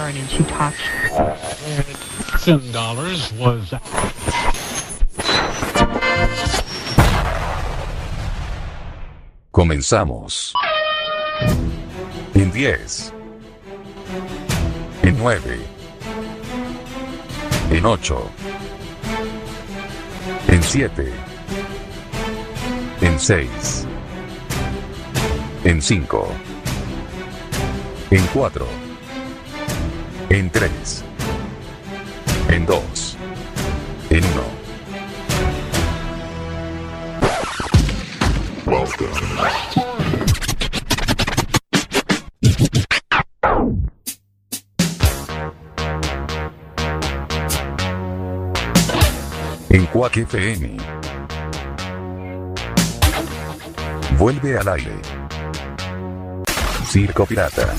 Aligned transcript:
Karen 0.00 0.16
and 0.16 0.30
she 0.30 0.42
talks. 0.44 0.78
Ten 2.42 2.72
dollars 2.72 3.30
was 3.34 3.74
Comenzamos. 9.52 10.54
En 12.34 12.50
10. 12.50 13.12
En 15.02 15.16
9. 15.18 15.58
En 17.70 17.84
8. 17.84 18.30
En 20.46 20.62
7. 20.62 21.12
En 23.02 23.18
6. 23.20 23.86
En 25.64 25.82
5. 25.82 26.34
En 28.10 28.26
4. 28.28 28.79
En 30.32 30.48
3. 30.48 31.04
En 32.50 32.64
2. 32.64 33.16
En 34.10 34.22
1. 34.22 34.60
En 49.70 49.86
Quack 49.86 50.16
FM. 50.16 50.76
Vuelve 54.16 54.58
al 54.58 54.68
aire. 54.68 54.92
Circo 56.86 57.26
Pirata. 57.26 57.74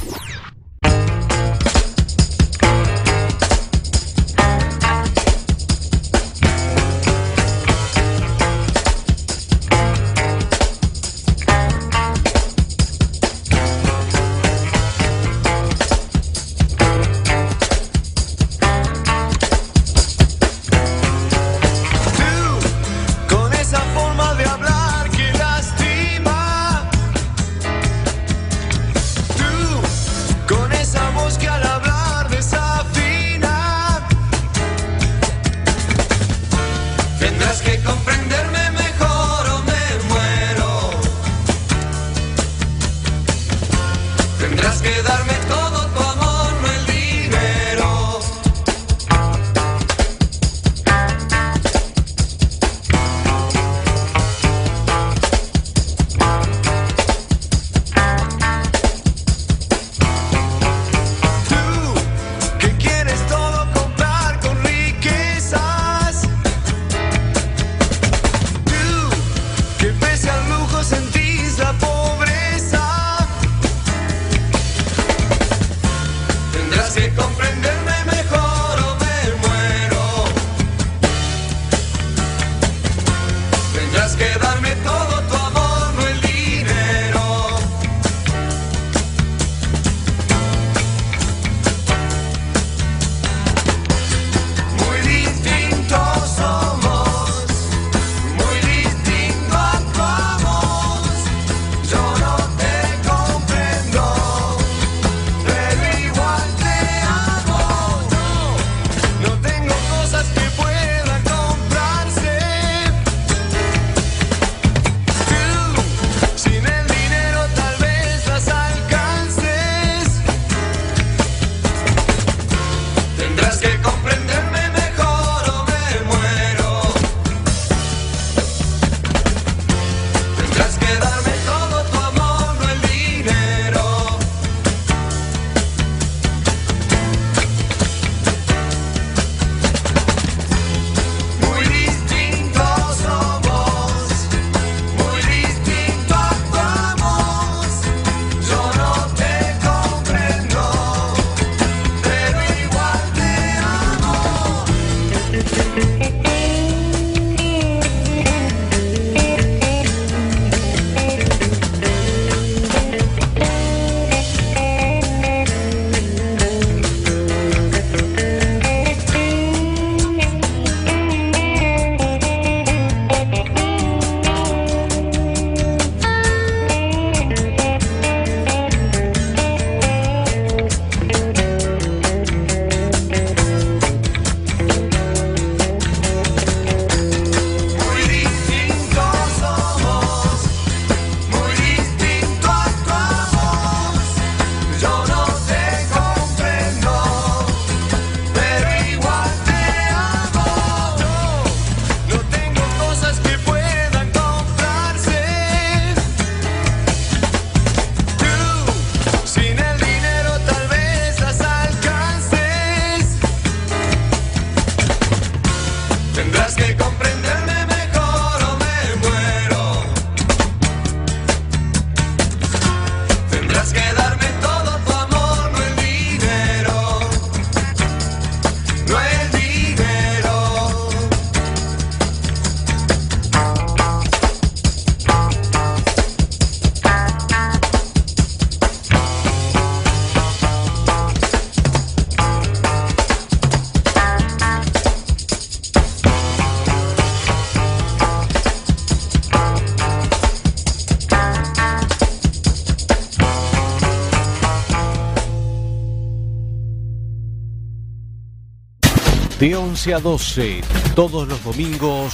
De 259.41 259.55
11 259.55 259.95
a 259.95 259.99
12, 259.99 260.61
todos 260.93 261.27
los 261.27 261.43
domingos, 261.43 262.13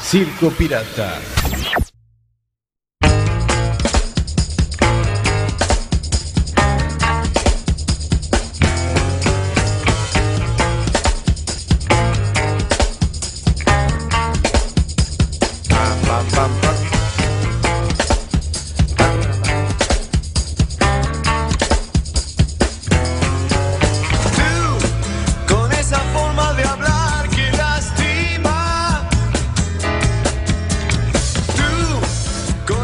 Circo 0.00 0.50
Pirata. 0.50 1.18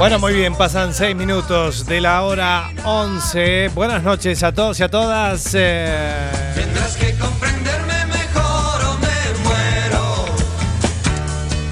Bueno, 0.05 0.19
muy 0.19 0.35
bien, 0.35 0.55
pasan 0.55 0.93
6 0.93 1.17
minutos 1.17 1.87
de 1.87 1.99
la 1.99 2.25
hora 2.25 2.71
11. 2.85 3.71
Buenas 3.75 4.03
noches 4.03 4.43
a 4.43 4.53
todos 4.53 4.79
y 4.79 4.83
a 4.83 4.91
todas. 4.91 5.53
eh, 5.55 6.31
Tendrás 6.55 6.95
que 6.99 7.15
comprenderme 7.15 8.05
mejor 8.05 8.85
o 8.85 8.99
me 8.99 9.43
muero. 9.43 10.27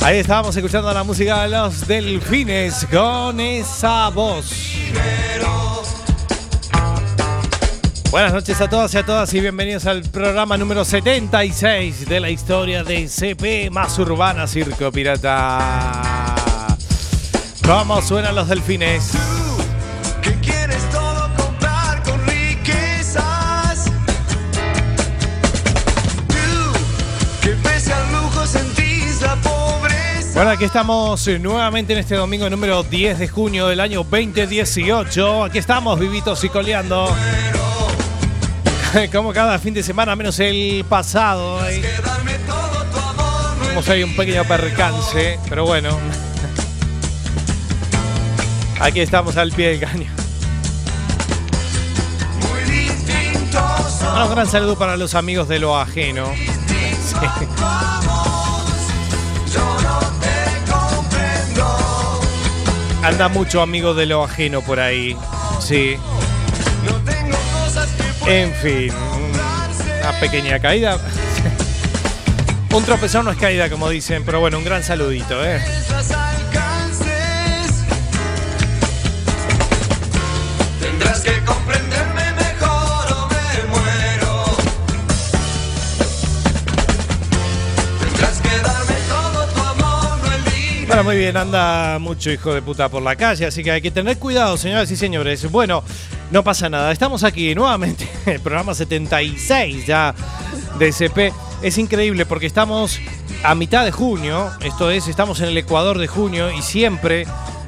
ahí 0.01 0.17
estábamos 0.17 0.57
escuchando 0.57 0.91
la 0.95 1.05
música 1.05 1.43
de 1.43 1.51
los 1.51 1.87
delfines 1.87 2.87
con 2.91 3.39
esa 3.39 4.09
voz. 4.09 4.79
Buenas 8.11 8.33
noches 8.33 8.59
a 8.63 8.71
todos 8.71 8.95
y 8.95 8.97
a 8.97 9.05
todas 9.05 9.35
y 9.35 9.41
bienvenidos 9.41 9.85
al 9.85 10.01
programa 10.05 10.57
número 10.57 10.87
76 10.87 12.09
de 12.09 12.19
la 12.19 12.31
historia 12.31 12.83
de 12.83 13.09
CP 13.09 13.69
más 13.69 13.99
urbana 13.99 14.47
Circo 14.47 14.91
Pirata. 14.91 16.32
¿Cómo 17.65 18.03
suenan 18.03 18.35
los 18.35 18.49
delfines? 18.49 19.13
Que 20.21 20.35
quieres 20.41 20.83
todo 20.91 21.31
comprar 21.37 22.03
con 22.03 22.21
riquezas. 22.27 23.85
Tú, 26.27 26.73
que 27.41 27.51
pese 27.51 27.93
al 27.93 28.13
lujo 28.13 28.47
sentís 28.47 29.23
la 29.23 29.37
pobreza. 29.37 30.31
Bueno, 30.35 30.51
aquí 30.51 30.65
estamos 30.65 31.27
eh, 31.29 31.39
nuevamente 31.39 31.93
en 31.93 32.01
este 32.01 32.17
domingo 32.17 32.51
número 32.51 32.83
10 32.83 33.21
de 33.21 33.29
junio 33.29 33.69
del 33.69 33.79
año 33.79 34.03
2018. 34.03 35.45
Aquí 35.45 35.59
estamos 35.59 36.01
vivitos 36.01 36.43
y 36.43 36.49
coleando. 36.49 37.15
Como 39.13 39.33
cada 39.33 39.61
fin 39.61 39.73
de 39.73 39.85
semana, 39.85 40.17
menos 40.17 40.41
el 40.41 40.85
pasado. 40.89 41.61
Tuvimos 43.63 43.89
ahí 43.89 44.03
un 44.03 44.17
pequeño 44.17 44.45
percance, 44.45 45.39
pero 45.49 45.65
bueno. 45.65 45.97
Aquí 48.83 49.01
estamos 49.01 49.37
al 49.37 49.53
pie 49.53 49.79
del. 49.79 50.11
Bueno, 54.01 54.27
un 54.27 54.35
gran 54.35 54.49
saludo 54.49 54.77
para 54.77 54.97
los 54.97 55.15
amigos 55.15 55.47
de 55.47 55.61
lo 55.61 55.79
ajeno. 55.79 56.27
Anda 63.05 63.29
mucho 63.29 63.63
amigo 63.63 63.95
de 63.95 64.07
lo 64.07 64.25
ajeno 64.25 64.63
por 64.63 64.81
ahí. 64.81 65.17
Sí. 65.61 65.97
En 68.27 68.53
fin, 68.55 68.93
una 70.01 70.13
pequeña 70.19 70.59
caída. 70.59 70.99
Un 72.75 72.85
tropezón 72.85 73.27
no 73.27 73.31
es 73.31 73.39
caída, 73.39 73.71
como 73.71 73.89
dicen, 73.89 74.25
pero 74.25 74.41
bueno, 74.41 74.57
un 74.57 74.65
gran 74.65 74.83
saludito, 74.83 75.45
¿eh? 75.45 75.61
Muy 91.01 91.17
bien, 91.17 91.37
anda 91.37 91.99
mucho 91.99 92.31
hijo 92.31 92.55
de 92.55 92.63
puta 92.63 92.89
por 92.89 93.03
la 93.03 93.17
calle, 93.17 93.45
así 93.45 93.65
que 93.65 93.73
hay 93.73 93.83
que 93.83 93.91
tener 93.91 94.19
cuidado, 94.19 94.57
señoras 94.57 94.89
y 94.91 94.97
señores. 94.97 95.51
Bueno, 95.51 95.83
no 96.31 96.45
pasa 96.45 96.69
nada, 96.69 96.93
estamos 96.93 97.25
aquí 97.25 97.57
nuevamente, 97.57 98.09
el 98.27 98.39
programa 98.39 98.73
76 98.73 99.85
ya 99.85 100.15
de 100.79 100.93
CP. 100.93 101.33
Es 101.63 101.79
increíble 101.79 102.25
porque 102.25 102.47
estamos 102.47 103.01
a 103.43 103.55
mitad 103.57 103.85
de 103.85 103.91
junio, 103.91 104.53
esto 104.61 104.91
es, 104.91 105.09
estamos 105.09 105.41
en 105.41 105.49
el 105.49 105.59
Ecuador 105.59 105.99
de 105.99 106.07
junio 106.07 106.53
y 106.53 106.63
siempre 106.63 107.27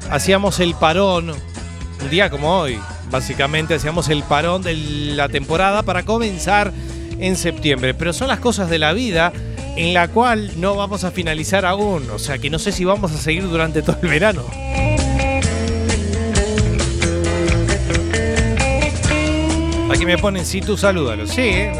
hacíamos 0.09 0.61
el 0.61 0.73
parón, 0.75 1.31
un 1.31 2.09
día 2.09 2.29
como 2.29 2.57
hoy, 2.57 2.79
básicamente 3.11 3.73
hacíamos 3.73 4.07
el 4.07 4.23
parón 4.23 4.61
de 4.61 4.75
la 4.75 5.27
temporada 5.27 5.83
para 5.83 6.03
comenzar 6.03 6.71
en 7.19 7.35
septiembre. 7.35 7.93
Pero 7.93 8.13
son 8.13 8.29
las 8.29 8.39
cosas 8.39 8.69
de 8.69 8.79
la 8.79 8.93
vida 8.93 9.33
en 9.75 9.93
la 9.93 10.07
cual 10.07 10.51
no 10.57 10.75
vamos 10.75 11.03
a 11.03 11.11
finalizar 11.11 11.65
aún. 11.65 12.09
O 12.09 12.19
sea 12.19 12.37
que 12.37 12.49
no 12.49 12.59
sé 12.59 12.71
si 12.71 12.85
vamos 12.85 13.11
a 13.11 13.17
seguir 13.17 13.47
durante 13.47 13.81
todo 13.81 13.97
el 14.01 14.09
verano. 14.09 14.43
Aquí 19.89 20.05
me 20.05 20.17
ponen, 20.17 20.45
sí, 20.45 20.61
tú 20.61 20.75
salúdalo. 20.75 21.25
Sí, 21.25 21.41
¿eh? 21.41 21.71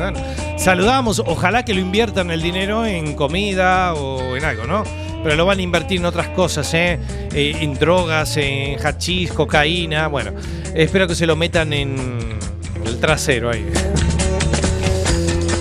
saludamos. 0.58 1.22
Ojalá 1.26 1.66
que 1.66 1.74
lo 1.74 1.82
inviertan 1.82 2.32
el 2.32 2.42
dinero 2.42 2.86
en 2.86 3.14
comida 3.14 3.94
o 3.94 4.36
en 4.36 4.46
algo, 4.46 4.66
¿no? 4.66 4.84
Pero 5.24 5.36
lo 5.36 5.46
van 5.46 5.60
a 5.60 5.62
invertir 5.62 5.98
en 5.98 6.06
otras 6.06 6.30
cosas, 6.30 6.74
¿eh? 6.74 7.00
Eh, 7.34 7.58
en 7.60 7.74
drogas, 7.74 8.38
en 8.38 8.78
hachís, 8.86 9.32
cocaína. 9.32 10.08
Bueno, 10.08 10.32
espero 10.74 11.08
que 11.08 11.16
se 11.16 11.26
lo 11.26 11.36
metan 11.36 11.74
en 11.74 12.38
el 12.86 13.00
trasero 13.00 13.50
ahí. 13.50 13.66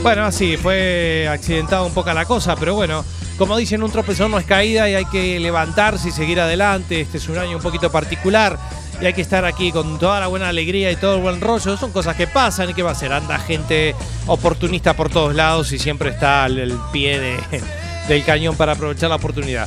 Bueno, 0.04 0.25
así 0.26 0.58
fue 0.58 1.26
accidentada 1.30 1.82
un 1.82 1.94
poco 1.94 2.12
la 2.12 2.26
cosa, 2.26 2.56
pero 2.56 2.75
bueno, 2.75 3.02
como 3.38 3.56
dicen, 3.56 3.82
un 3.82 3.90
tropezón 3.90 4.30
no 4.30 4.38
es 4.38 4.44
caída 4.44 4.87
y 4.90 4.94
hay 4.94 5.06
que 5.06 5.40
levantarse 5.40 6.11
y 6.11 6.12
seguir 6.12 6.38
adelante. 6.40 7.00
Este 7.00 7.16
es 7.16 7.26
un 7.30 7.38
año 7.38 7.56
un 7.56 7.62
poquito 7.62 7.90
particular 7.90 8.58
y 9.00 9.06
hay 9.06 9.14
que 9.14 9.23
estar 9.23 9.46
aquí 9.46 9.73
con 9.73 9.99
toda 9.99 10.20
la 10.20 10.26
buena 10.26 10.50
alegría 10.50 10.92
y 10.92 10.96
todo 10.96 11.16
el 11.16 11.23
buen 11.23 11.40
rollo. 11.40 11.78
Son 11.78 11.90
cosas 11.90 12.16
que 12.16 12.26
pasan 12.26 12.68
y 12.68 12.75
que 12.75 12.82
va 12.82 12.90
a 12.90 12.94
ser. 12.94 13.14
Anda 13.14 13.38
gente 13.38 13.94
oportunista 14.26 14.92
por 14.94 15.08
todos 15.08 15.34
lados 15.34 15.73
y 15.73 15.78
siempre 15.78 16.11
está 16.11 16.44
al, 16.44 16.78
pie 16.92 17.18
de- 17.18 17.62
del 18.06 18.25
cañón 18.26 18.56
para 18.56 18.73
aprovechar 18.73 19.08
la 19.08 19.16
oportunidad. 19.16 19.66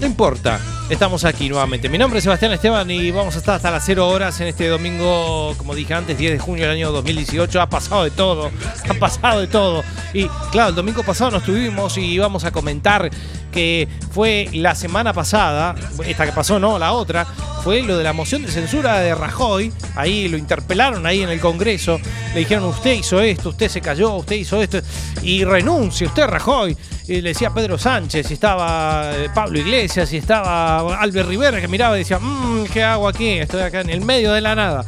No 0.00 0.06
importa, 0.06 0.58
estamos 0.88 1.24
aquí 1.24 1.48
nuevamente. 1.48 1.88
Mi 1.88 1.98
nombre 1.98 2.18
es 2.18 2.24
Sebastián 2.24 2.52
Esteban 2.52 2.90
y 2.90 3.10
vamos 3.10 3.34
a 3.34 3.38
estar 3.38 3.56
hasta 3.56 3.70
las 3.70 3.84
0 3.84 4.08
horas 4.08 4.40
en 4.40 4.46
este 4.46 4.68
domingo, 4.68 5.54
como 5.56 5.74
dije 5.74 5.94
antes, 5.94 6.16
10 6.16 6.32
de 6.32 6.38
junio 6.38 6.64
del 6.64 6.76
año 6.76 6.92
2018. 6.92 7.60
Ha 7.60 7.68
pasado 7.68 8.04
de 8.04 8.10
todo, 8.10 8.50
ha 8.88 8.94
pasado 8.94 9.40
de 9.40 9.46
todo. 9.48 9.82
Y 10.14 10.28
claro, 10.52 10.70
el 10.70 10.74
domingo 10.74 11.02
pasado 11.02 11.30
nos 11.30 11.42
tuvimos 11.42 11.98
y 11.98 12.02
íbamos 12.02 12.44
a 12.44 12.52
comentar 12.52 13.10
que 13.50 13.88
fue 14.10 14.48
la 14.52 14.74
semana 14.74 15.12
pasada, 15.12 15.74
esta 16.06 16.26
que 16.26 16.32
pasó, 16.32 16.58
no, 16.58 16.78
la 16.78 16.92
otra, 16.92 17.24
fue 17.64 17.82
lo 17.82 17.98
de 17.98 18.04
la 18.04 18.12
moción 18.12 18.42
de 18.42 18.50
censura 18.50 19.00
de 19.00 19.14
Rajoy. 19.14 19.72
Ahí 19.96 20.28
lo 20.28 20.36
interpelaron 20.36 21.06
ahí 21.06 21.22
en 21.22 21.30
el 21.30 21.40
Congreso. 21.40 21.98
Le 22.32 22.40
dijeron, 22.40 22.64
usted 22.64 22.92
hizo 22.92 23.20
esto, 23.20 23.48
usted 23.50 23.68
se 23.68 23.80
cayó, 23.80 24.14
usted 24.14 24.36
hizo 24.36 24.60
esto. 24.62 24.78
Y 25.22 25.44
renuncie, 25.44 26.06
usted 26.06 26.26
Rajoy. 26.26 26.76
Y 27.08 27.20
le 27.20 27.30
decía 27.30 27.50
Pedro 27.50 27.78
Sánchez, 27.78 28.30
y 28.30 28.34
estaba 28.34 29.12
eh, 29.14 29.30
Pablo 29.34 29.58
Iglesias, 29.58 30.12
y 30.12 30.16
estaba 30.16 31.00
Albert 31.00 31.28
Rivera, 31.28 31.60
que 31.60 31.68
miraba 31.68 31.96
y 31.96 32.00
decía, 32.00 32.18
mmm, 32.18 32.64
¿qué 32.72 32.82
hago 32.82 33.08
aquí? 33.08 33.30
Estoy 33.30 33.62
acá 33.62 33.80
en 33.80 33.90
el 33.90 34.00
medio 34.00 34.32
de 34.32 34.40
la 34.40 34.54
nada. 34.54 34.84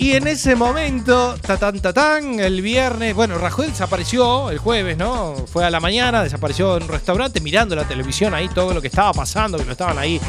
Y 0.00 0.12
en 0.12 0.28
ese 0.28 0.54
momento, 0.54 1.34
tatán, 1.44 1.80
tatán, 1.80 2.38
el 2.38 2.62
viernes, 2.62 3.16
bueno, 3.16 3.36
Rajoy 3.36 3.66
desapareció 3.66 4.48
el 4.48 4.58
jueves, 4.58 4.96
¿no? 4.96 5.34
Fue 5.48 5.64
a 5.64 5.70
la 5.70 5.80
mañana, 5.80 6.22
desapareció 6.22 6.76
en 6.76 6.84
un 6.84 6.88
restaurante 6.88 7.40
mirando 7.40 7.74
la 7.74 7.82
televisión 7.82 8.32
ahí, 8.32 8.48
todo 8.48 8.72
lo 8.72 8.80
que 8.80 8.86
estaba 8.86 9.12
pasando, 9.12 9.58
que 9.58 9.64
lo 9.64 9.72
estaban 9.72 9.98
ahí 9.98 10.20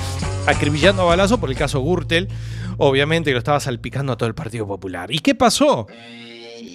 acribillando 0.48 1.04
a 1.04 1.06
balazo 1.06 1.40
por 1.40 1.52
el 1.52 1.56
caso 1.56 1.84
Gürtel, 1.84 2.28
obviamente 2.78 3.30
que 3.30 3.34
lo 3.34 3.38
estaba 3.38 3.60
salpicando 3.60 4.12
a 4.12 4.18
todo 4.18 4.28
el 4.28 4.34
Partido 4.34 4.66
Popular. 4.66 5.12
¿Y 5.12 5.20
qué 5.20 5.36
pasó? 5.36 5.86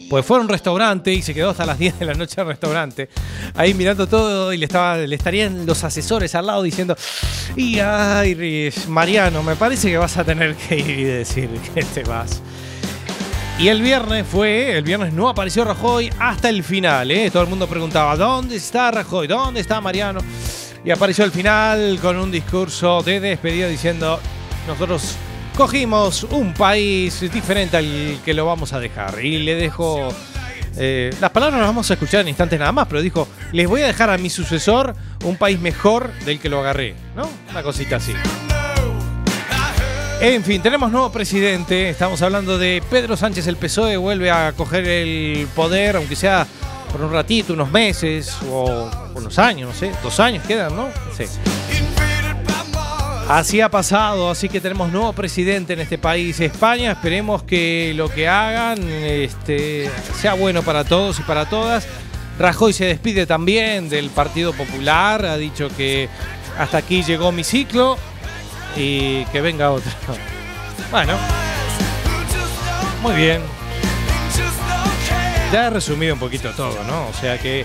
Pues 0.09 0.25
fue 0.25 0.39
a 0.39 0.41
un 0.43 0.49
restaurante 0.49 1.13
y 1.13 1.21
se 1.21 1.35
quedó 1.35 1.51
hasta 1.51 1.67
las 1.67 1.79
10 1.81 1.99
de 1.99 2.05
la 2.07 2.15
noche 2.15 2.41
al 2.41 2.47
restaurante, 2.47 3.09
ahí 3.57 3.75
mirando 3.75 4.07
todo 4.07 4.53
y 4.53 4.57
le, 4.57 4.67
estaba, 4.67 4.99
le 4.99 5.17
estarían 5.17 5.67
los 5.67 5.83
asesores 5.83 6.33
al 6.37 6.47
lado 6.47 6.63
diciendo, 6.63 6.97
y 7.57 7.81
ay, 7.81 8.73
Mariano, 8.87 9.43
me 9.43 9.57
parece 9.57 9.91
que 9.91 9.99
vas 9.99 10.17
a 10.17 10.23
tener 10.23 10.55
que 10.55 10.79
ir 10.79 11.01
y 11.01 11.05
decir 11.05 11.49
que 11.75 11.83
te 11.83 12.05
vas. 12.05 12.41
Y 13.57 13.69
el 13.69 13.83
viernes 13.83 14.27
fue, 14.27 14.77
el 14.77 14.83
viernes 14.83 15.13
no 15.13 15.29
apareció 15.29 15.65
Rajoy 15.65 16.11
hasta 16.19 16.49
el 16.49 16.65
final, 16.65 17.11
¿eh? 17.13 17.31
Todo 17.31 17.45
el 17.45 17.49
mundo 17.49 17.69
preguntaba, 17.69 18.17
¿dónde 18.17 18.57
está 18.57 18.91
Rajoy? 18.91 19.29
¿Dónde 19.29 19.61
está 19.61 19.81
Mariano? 19.81 20.21
Y 20.85 20.91
apareció 20.91 21.25
al 21.25 21.31
final 21.31 21.99
con 22.03 22.17
un 22.19 22.33
discurso 22.33 23.03
de 23.03 23.21
despedida 23.21 23.69
diciendo, 23.69 24.19
nosotros 24.67 25.15
cogimos 25.57 26.25
un 26.25 26.53
país 26.53 27.21
diferente 27.33 27.77
al 27.77 28.19
que 28.25 28.35
lo 28.35 28.45
vamos 28.45 28.73
a 28.73 28.81
dejar. 28.81 29.25
Y 29.25 29.39
le 29.39 29.55
dejo... 29.55 30.09
eh, 30.77 31.15
las 31.21 31.31
palabras 31.31 31.61
las 31.61 31.69
vamos 31.69 31.89
a 31.89 31.95
escuchar 31.95 32.23
en 32.23 32.29
instantes 32.29 32.59
nada 32.59 32.73
más, 32.73 32.89
pero 32.89 33.03
dijo, 33.03 33.29
les 33.53 33.69
voy 33.69 33.83
a 33.83 33.87
dejar 33.87 34.11
a 34.11 34.19
mi 34.19 34.31
sucesor 34.31 34.97
un 35.23 35.37
país 35.37 35.61
mejor 35.61 36.13
del 36.25 36.41
que 36.41 36.49
lo 36.49 36.59
agarré, 36.59 36.97
¿no? 37.15 37.31
Una 37.51 37.63
cosita 37.63 37.97
así. 37.97 38.13
En 40.21 40.42
fin, 40.42 40.62
tenemos 40.62 40.90
nuevo 40.90 41.11
presidente. 41.11 41.90
Estamos 41.90 42.23
hablando 42.23 42.56
de 42.56 42.83
Pedro 42.88 43.16
Sánchez. 43.16 43.47
El 43.47 43.56
PSOE 43.56 43.97
vuelve 43.97 44.30
a 44.30 44.52
coger 44.52 44.87
el 44.87 45.47
poder, 45.54 45.97
aunque 45.97 46.16
sea 46.16 46.47
por 46.90 47.02
un 47.02 47.12
ratito, 47.12 47.52
unos 47.52 47.71
meses 47.71 48.35
o 48.50 48.90
unos 49.14 49.38
años, 49.38 49.68
no 49.68 49.75
sé. 49.75 49.92
Dos 50.02 50.21
años 50.21 50.44
quedan, 50.47 50.75
¿no? 50.75 50.88
Sí. 51.16 51.25
Así 53.28 53.61
ha 53.61 53.71
pasado, 53.71 54.30
así 54.30 54.49
que 54.49 54.61
tenemos 54.61 54.92
nuevo 54.92 55.12
presidente 55.12 55.73
en 55.73 55.80
este 55.80 55.99
país, 55.99 56.38
España. 56.40 56.92
Esperemos 56.92 57.42
que 57.42 57.92
lo 57.97 58.09
que 58.09 58.28
hagan 58.28 58.78
este, 58.83 59.90
sea 60.21 60.35
bueno 60.35 60.62
para 60.62 60.85
todos 60.85 61.18
y 61.18 61.23
para 61.23 61.49
todas. 61.49 61.87
Rajoy 62.38 62.73
se 62.73 62.85
despide 62.85 63.26
también 63.26 63.88
del 63.88 64.11
Partido 64.11 64.52
Popular, 64.52 65.25
ha 65.25 65.37
dicho 65.37 65.68
que 65.76 66.09
hasta 66.59 66.78
aquí 66.78 67.02
llegó 67.02 67.33
mi 67.33 67.44
ciclo 67.44 67.97
y 68.76 69.25
que 69.26 69.40
venga 69.40 69.71
otro. 69.71 69.90
Bueno, 70.90 71.14
muy 73.02 73.14
bien. 73.14 73.43
Ya 75.52 75.66
he 75.66 75.71
resumido 75.71 76.14
un 76.14 76.21
poquito 76.21 76.50
todo, 76.50 76.83
¿no? 76.85 77.09
O 77.09 77.12
sea 77.12 77.38
que 77.38 77.64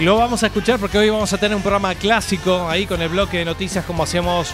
lo 0.00 0.16
vamos 0.16 0.42
a 0.42 0.46
escuchar 0.46 0.78
porque 0.78 0.98
hoy 0.98 1.10
vamos 1.10 1.32
a 1.32 1.38
tener 1.38 1.54
un 1.54 1.62
programa 1.62 1.94
clásico 1.94 2.68
ahí 2.68 2.86
con 2.86 3.02
el 3.02 3.08
bloque 3.08 3.38
de 3.38 3.44
noticias 3.44 3.84
como 3.84 4.02
hacemos, 4.02 4.52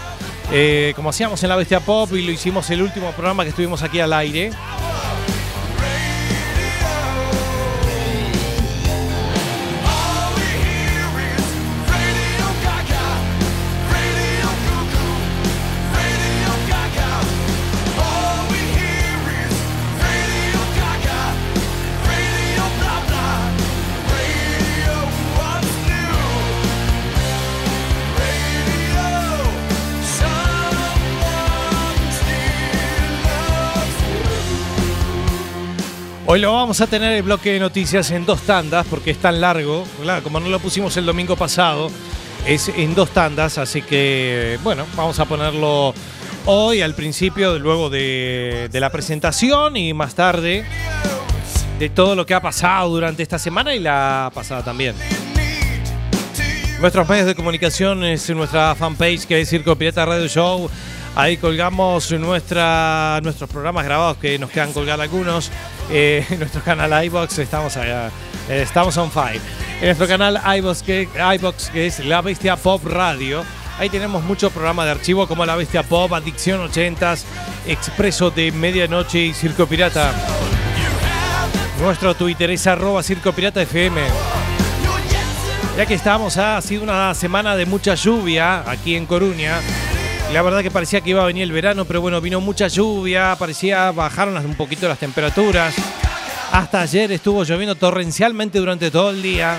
eh, 0.52 0.92
como 0.96 1.10
hacíamos 1.10 1.42
en 1.42 1.48
la 1.48 1.56
Bestia 1.56 1.80
Pop 1.80 2.12
y 2.14 2.22
lo 2.22 2.32
hicimos 2.32 2.68
el 2.70 2.82
último 2.82 3.12
programa 3.12 3.44
que 3.44 3.50
estuvimos 3.50 3.82
aquí 3.82 4.00
al 4.00 4.12
aire. 4.12 4.50
Hoy 36.36 36.42
lo 36.42 36.52
vamos 36.52 36.82
a 36.82 36.86
tener 36.86 37.12
el 37.12 37.22
bloque 37.22 37.54
de 37.54 37.58
noticias 37.58 38.10
en 38.10 38.26
dos 38.26 38.42
tandas 38.42 38.86
porque 38.90 39.10
es 39.10 39.16
tan 39.16 39.40
largo. 39.40 39.86
Claro, 40.02 40.22
como 40.22 40.38
no 40.38 40.50
lo 40.50 40.58
pusimos 40.58 40.94
el 40.98 41.06
domingo 41.06 41.34
pasado, 41.34 41.90
es 42.46 42.68
en 42.68 42.94
dos 42.94 43.08
tandas, 43.08 43.56
así 43.56 43.80
que 43.80 44.58
bueno, 44.62 44.84
vamos 44.96 45.18
a 45.18 45.24
ponerlo 45.24 45.94
hoy 46.44 46.82
al 46.82 46.94
principio, 46.94 47.58
luego 47.58 47.88
de, 47.88 48.68
de 48.70 48.80
la 48.80 48.90
presentación 48.90 49.78
y 49.78 49.94
más 49.94 50.14
tarde 50.14 50.66
de 51.78 51.88
todo 51.88 52.14
lo 52.14 52.26
que 52.26 52.34
ha 52.34 52.42
pasado 52.42 52.90
durante 52.90 53.22
esta 53.22 53.38
semana 53.38 53.74
y 53.74 53.78
la 53.78 54.30
pasada 54.34 54.62
también. 54.62 54.94
Nuestros 56.82 57.08
medios 57.08 57.28
de 57.28 57.34
comunicación 57.34 58.04
es 58.04 58.28
nuestra 58.28 58.74
fanpage 58.74 59.24
que 59.24 59.40
es 59.40 59.48
Circo 59.48 59.74
Pirata 59.74 60.04
Radio 60.04 60.28
Show. 60.28 60.68
Ahí 61.16 61.38
colgamos 61.38 62.12
nuestra, 62.12 63.20
nuestros 63.22 63.48
programas 63.48 63.86
grabados 63.86 64.18
que 64.18 64.38
nos 64.38 64.50
quedan 64.50 64.74
colgar 64.74 65.00
algunos. 65.00 65.50
Eh, 65.90 66.22
en 66.28 66.38
nuestro 66.40 66.60
canal 66.60 67.04
iBox 67.06 67.38
estamos 67.38 67.74
allá, 67.78 68.10
eh, 68.50 68.60
estamos 68.62 68.94
on 68.98 69.10
fire. 69.10 69.40
En 69.80 69.86
nuestro 69.86 70.06
canal 70.06 70.38
iBox 70.58 70.82
que, 70.82 71.08
que 71.72 71.86
es 71.86 72.04
La 72.04 72.20
Bestia 72.20 72.56
Pop 72.56 72.84
Radio. 72.84 73.44
Ahí 73.78 73.88
tenemos 73.88 74.22
muchos 74.24 74.52
programas 74.52 74.84
de 74.84 74.90
archivo 74.92 75.26
como 75.26 75.46
La 75.46 75.56
Bestia 75.56 75.82
Pop, 75.82 76.12
Adicción 76.12 76.60
80s, 76.70 77.22
Expreso 77.66 78.30
de 78.30 78.52
Medianoche 78.52 79.20
y 79.20 79.32
Circo 79.32 79.66
Pirata. 79.66 80.12
Nuestro 81.80 82.14
Twitter 82.14 82.50
es 82.50 82.66
arroba 82.66 83.02
Circo 83.02 83.32
Pirata 83.32 83.62
FM. 83.62 84.02
Ya 85.78 85.86
que 85.86 85.94
estamos, 85.94 86.36
ha 86.36 86.60
sido 86.60 86.82
una 86.82 87.14
semana 87.14 87.56
de 87.56 87.64
mucha 87.64 87.94
lluvia 87.94 88.70
aquí 88.70 88.96
en 88.96 89.06
Coruña. 89.06 89.60
La 90.32 90.42
verdad 90.42 90.62
que 90.62 90.70
parecía 90.70 91.00
que 91.00 91.10
iba 91.10 91.22
a 91.22 91.26
venir 91.26 91.44
el 91.44 91.52
verano, 91.52 91.84
pero 91.84 92.00
bueno, 92.00 92.20
vino 92.20 92.40
mucha 92.40 92.68
lluvia, 92.68 93.36
parecía 93.38 93.90
bajaron 93.92 94.36
un 94.44 94.54
poquito 94.54 94.86
las 94.86 94.98
temperaturas. 94.98 95.74
Hasta 96.52 96.82
ayer 96.82 97.10
estuvo 97.12 97.42
lloviendo 97.44 97.74
torrencialmente 97.74 98.58
durante 98.58 98.90
todo 98.90 99.10
el 99.10 99.22
día. 99.22 99.56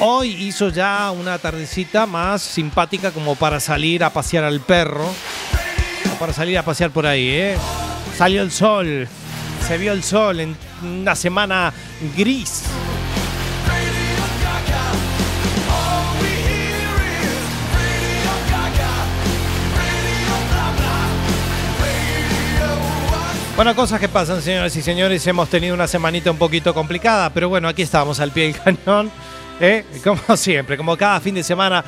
Hoy 0.00 0.30
hizo 0.30 0.70
ya 0.70 1.12
una 1.12 1.38
tardecita 1.38 2.06
más 2.06 2.42
simpática 2.42 3.12
como 3.12 3.36
para 3.36 3.60
salir 3.60 4.02
a 4.02 4.10
pasear 4.10 4.42
al 4.42 4.60
perro. 4.60 5.06
O 6.12 6.18
para 6.18 6.32
salir 6.32 6.58
a 6.58 6.64
pasear 6.64 6.90
por 6.90 7.06
ahí, 7.06 7.28
¿eh? 7.28 7.56
Salió 8.16 8.42
el 8.42 8.50
sol. 8.50 9.06
Se 9.66 9.78
vio 9.78 9.92
el 9.92 10.02
sol 10.02 10.40
en 10.40 10.56
una 10.82 11.14
semana 11.14 11.72
gris. 12.16 12.64
Bueno, 23.54 23.76
cosas 23.76 24.00
que 24.00 24.08
pasan, 24.08 24.40
señoras 24.40 24.74
y 24.76 24.82
señores. 24.82 25.26
Hemos 25.26 25.48
tenido 25.48 25.74
una 25.74 25.86
semanita 25.86 26.30
un 26.30 26.38
poquito 26.38 26.72
complicada, 26.72 27.30
pero 27.30 27.50
bueno, 27.50 27.68
aquí 27.68 27.82
estamos 27.82 28.18
al 28.18 28.32
pie 28.32 28.44
del 28.44 28.58
cañón. 28.64 29.10
¿eh? 29.60 29.84
Como 30.02 30.36
siempre, 30.36 30.76
como 30.76 30.96
cada 30.96 31.20
fin 31.20 31.34
de 31.34 31.42
semana 31.42 31.84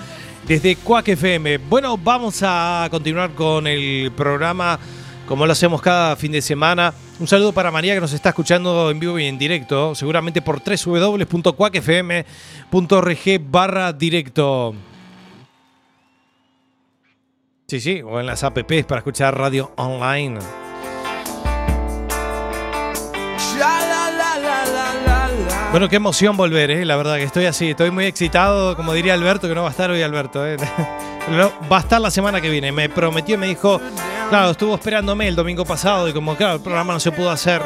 desde 0.46 0.76
Cuac 0.76 1.08
FM. 1.08 1.58
Bueno, 1.58 1.96
vamos 1.96 2.40
a 2.42 2.86
continuar 2.90 3.30
con 3.30 3.66
el 3.66 4.12
programa 4.14 4.78
como 5.26 5.46
lo 5.46 5.52
hacemos 5.52 5.80
cada 5.80 6.16
fin 6.16 6.32
de 6.32 6.42
semana. 6.42 6.92
Un 7.18 7.26
saludo 7.26 7.52
para 7.52 7.70
María 7.70 7.94
que 7.94 8.00
nos 8.00 8.12
está 8.12 8.28
escuchando 8.30 8.90
en 8.90 9.00
vivo 9.00 9.18
y 9.18 9.24
en 9.24 9.38
directo, 9.38 9.94
seguramente 9.94 10.42
por 10.42 10.60
www.cuacfm.org 10.62 13.50
barra 13.50 13.92
directo. 13.92 14.74
Sí, 17.66 17.80
sí, 17.80 18.02
o 18.02 18.20
en 18.20 18.26
las 18.26 18.44
apps 18.44 18.84
para 18.84 18.98
escuchar 18.98 19.38
radio 19.38 19.72
online. 19.76 20.38
Bueno, 25.74 25.88
qué 25.88 25.96
emoción 25.96 26.36
volver, 26.36 26.70
¿eh? 26.70 26.84
la 26.84 26.94
verdad 26.94 27.16
que 27.16 27.24
estoy 27.24 27.46
así, 27.46 27.70
estoy 27.70 27.90
muy 27.90 28.04
excitado, 28.04 28.76
como 28.76 28.92
diría 28.92 29.12
Alberto, 29.14 29.48
que 29.48 29.56
no 29.56 29.62
va 29.62 29.70
a 29.70 29.70
estar 29.72 29.90
hoy 29.90 30.02
Alberto, 30.02 30.46
¿eh? 30.46 30.56
No, 31.28 31.50
va 31.68 31.78
a 31.78 31.80
estar 31.80 32.00
la 32.00 32.12
semana 32.12 32.40
que 32.40 32.48
viene, 32.48 32.70
me 32.70 32.88
prometió, 32.88 33.36
me 33.36 33.48
dijo, 33.48 33.80
claro, 34.30 34.52
estuvo 34.52 34.76
esperándome 34.76 35.26
el 35.26 35.34
domingo 35.34 35.64
pasado 35.64 36.08
y 36.08 36.12
como 36.12 36.36
claro, 36.36 36.54
el 36.54 36.60
programa 36.60 36.92
no 36.92 37.00
se 37.00 37.10
pudo 37.10 37.28
hacer, 37.28 37.60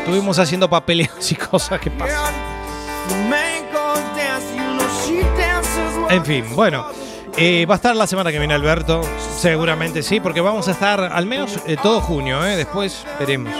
estuvimos 0.00 0.40
haciendo 0.40 0.68
papeleos 0.68 1.30
y 1.30 1.34
cosas 1.36 1.78
que 1.78 1.92
pasan. 1.92 2.34
En 6.10 6.24
fin, 6.24 6.46
bueno, 6.56 6.84
eh, 7.36 7.64
va 7.64 7.74
a 7.74 7.76
estar 7.76 7.94
la 7.94 8.08
semana 8.08 8.32
que 8.32 8.40
viene 8.40 8.54
Alberto, 8.54 9.02
seguramente 9.38 10.02
sí, 10.02 10.18
porque 10.18 10.40
vamos 10.40 10.66
a 10.66 10.72
estar 10.72 11.00
al 11.00 11.26
menos 11.26 11.60
eh, 11.64 11.76
todo 11.80 12.00
junio, 12.00 12.44
¿eh? 12.44 12.56
después 12.56 13.06
veremos. 13.20 13.54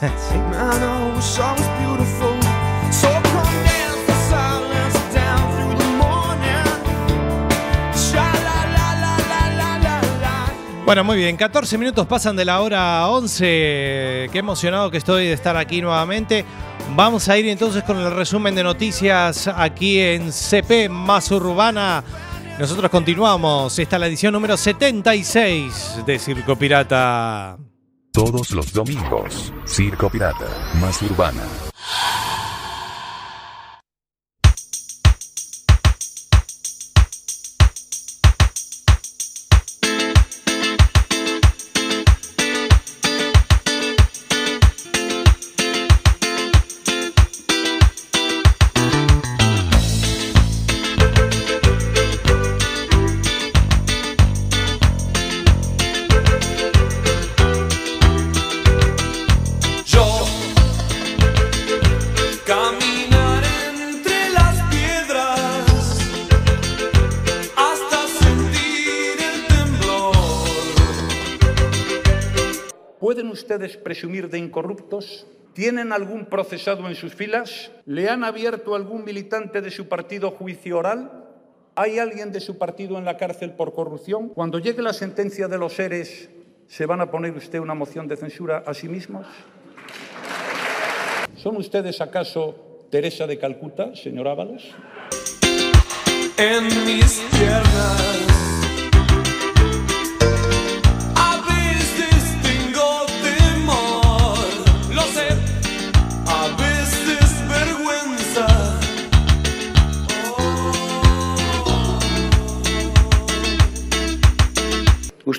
Bueno, 10.86 11.02
muy 11.02 11.16
bien, 11.16 11.36
14 11.36 11.78
minutos 11.78 12.06
pasan 12.06 12.36
de 12.36 12.44
la 12.44 12.60
hora 12.60 13.08
11. 13.08 14.28
Qué 14.30 14.38
emocionado 14.38 14.88
que 14.88 14.98
estoy 14.98 15.26
de 15.26 15.32
estar 15.32 15.56
aquí 15.56 15.80
nuevamente. 15.80 16.44
Vamos 16.94 17.28
a 17.28 17.36
ir 17.36 17.48
entonces 17.48 17.82
con 17.82 17.98
el 17.98 18.14
resumen 18.14 18.54
de 18.54 18.62
noticias 18.62 19.48
aquí 19.48 19.98
en 19.98 20.32
CP 20.32 20.88
Más 20.88 21.28
Urbana. 21.32 22.04
Nosotros 22.60 22.88
continuamos. 22.88 23.76
Esta 23.80 23.96
es 23.96 24.00
la 24.00 24.06
edición 24.06 24.32
número 24.32 24.56
76 24.56 26.04
de 26.06 26.18
Circo 26.20 26.54
Pirata. 26.54 27.65
Todos 28.16 28.50
los 28.52 28.72
domingos, 28.72 29.52
Circo 29.66 30.08
Pirata, 30.08 30.48
más 30.80 31.02
urbana. 31.02 31.42
Presumir 73.96 74.28
de 74.28 74.38
incorruptos? 74.38 75.26
¿Tienen 75.54 75.90
algún 75.90 76.26
procesado 76.26 76.86
en 76.86 76.94
sus 76.94 77.14
filas? 77.14 77.70
¿Le 77.86 78.10
han 78.10 78.24
abierto 78.24 78.74
algún 78.74 79.06
militante 79.06 79.62
de 79.62 79.70
su 79.70 79.88
partido 79.88 80.32
juicio 80.32 80.76
oral? 80.76 81.24
¿Hay 81.76 81.98
alguien 81.98 82.30
de 82.30 82.40
su 82.40 82.58
partido 82.58 82.98
en 82.98 83.06
la 83.06 83.16
cárcel 83.16 83.52
por 83.52 83.72
corrupción? 83.72 84.28
Cuando 84.28 84.58
llegue 84.58 84.82
la 84.82 84.92
sentencia 84.92 85.48
de 85.48 85.56
los 85.56 85.72
seres, 85.72 86.28
¿se 86.68 86.84
van 86.84 87.00
a 87.00 87.10
poner 87.10 87.34
usted 87.34 87.58
una 87.58 87.72
moción 87.72 88.06
de 88.06 88.18
censura 88.18 88.64
a 88.66 88.74
sí 88.74 88.86
mismos? 88.86 89.26
¿Son 91.36 91.56
ustedes 91.56 92.02
acaso 92.02 92.86
Teresa 92.90 93.26
de 93.26 93.38
Calcuta, 93.38 93.96
señor 93.96 94.28
Ábalos? 94.28 94.74
En 96.36 96.66
mis 96.84 97.22
piernas 97.30 98.15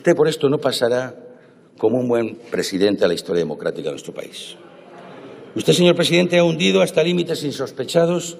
Usted 0.07 0.15
por 0.15 0.29
esto 0.29 0.47
no 0.47 0.57
pasará 0.57 1.13
como 1.77 1.99
un 1.99 2.07
buen 2.07 2.35
presidente 2.49 3.03
a 3.03 3.09
la 3.09 3.13
historia 3.13 3.41
democrática 3.41 3.89
de 3.89 3.91
nuestro 3.91 4.13
país. 4.13 4.55
Usted, 5.53 5.73
señor 5.73 5.97
presidente, 5.97 6.37
ha 6.37 6.45
hundido 6.45 6.81
hasta 6.81 7.03
límites 7.03 7.43
insospechados 7.43 8.37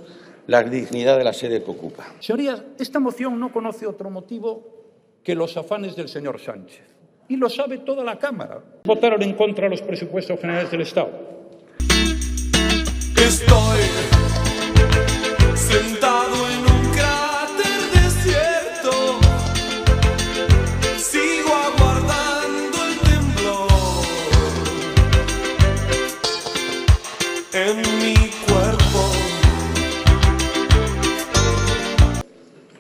la 0.48 0.64
dignidad 0.64 1.18
de 1.18 1.26
la 1.26 1.34
sede 1.34 1.62
que 1.62 1.70
ocupa. 1.70 2.06
Señorías, 2.22 2.64
esta 2.80 3.02
moción 3.02 3.38
no 3.38 3.52
conoce 3.52 3.86
otro 3.86 4.10
motivo 4.10 4.64
que 5.22 5.36
los 5.36 5.58
afanes 5.58 5.98
del 5.98 6.08
señor 6.08 6.40
Sánchez. 6.40 6.86
Y 7.28 7.36
lo 7.36 7.50
sabe 7.50 7.80
toda 7.80 8.02
la 8.02 8.18
Cámara. 8.18 8.64
Votaron 8.86 9.22
en 9.22 9.34
contra 9.34 9.66
de 9.66 9.72
los 9.72 9.82
presupuestos 9.82 10.40
generales 10.40 10.72
del 10.72 10.84
Estado. 10.84 11.12
Estoy 13.18 13.82
sentado 15.54 16.50
en 16.50 16.57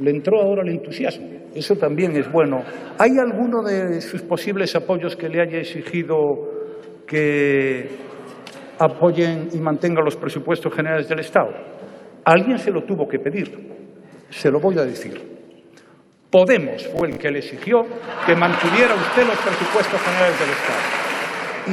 Entró 0.09 0.41
ahora 0.41 0.61
el 0.63 0.69
entusiasmo. 0.69 1.27
Eso 1.53 1.75
también 1.75 2.15
es 2.15 2.31
bueno. 2.31 2.63
¿Hay 2.97 3.11
alguno 3.17 3.61
de 3.63 3.99
sus 4.01 4.21
posibles 4.21 4.75
apoyos 4.75 5.15
que 5.15 5.27
le 5.27 5.41
haya 5.41 5.59
exigido 5.59 6.15
que 7.05 7.89
apoyen 8.79 9.49
y 9.53 9.57
mantengan 9.57 10.05
los 10.05 10.15
presupuestos 10.15 10.73
generales 10.73 11.09
del 11.09 11.19
Estado? 11.19 11.49
Alguien 12.23 12.57
se 12.57 12.71
lo 12.71 12.83
tuvo 12.83 13.07
que 13.07 13.19
pedir. 13.19 13.51
Se 14.29 14.51
lo 14.51 14.59
voy 14.59 14.77
a 14.77 14.83
decir. 14.83 15.37
Podemos 16.29 16.85
fue 16.87 17.07
el 17.07 17.17
que 17.17 17.31
le 17.31 17.39
exigió 17.39 17.83
que 18.25 18.35
mantuviera 18.35 18.93
usted 18.95 19.25
los 19.25 19.37
presupuestos 19.37 19.99
generales 20.01 20.39
del 20.39 20.49
Estado. 20.49 20.97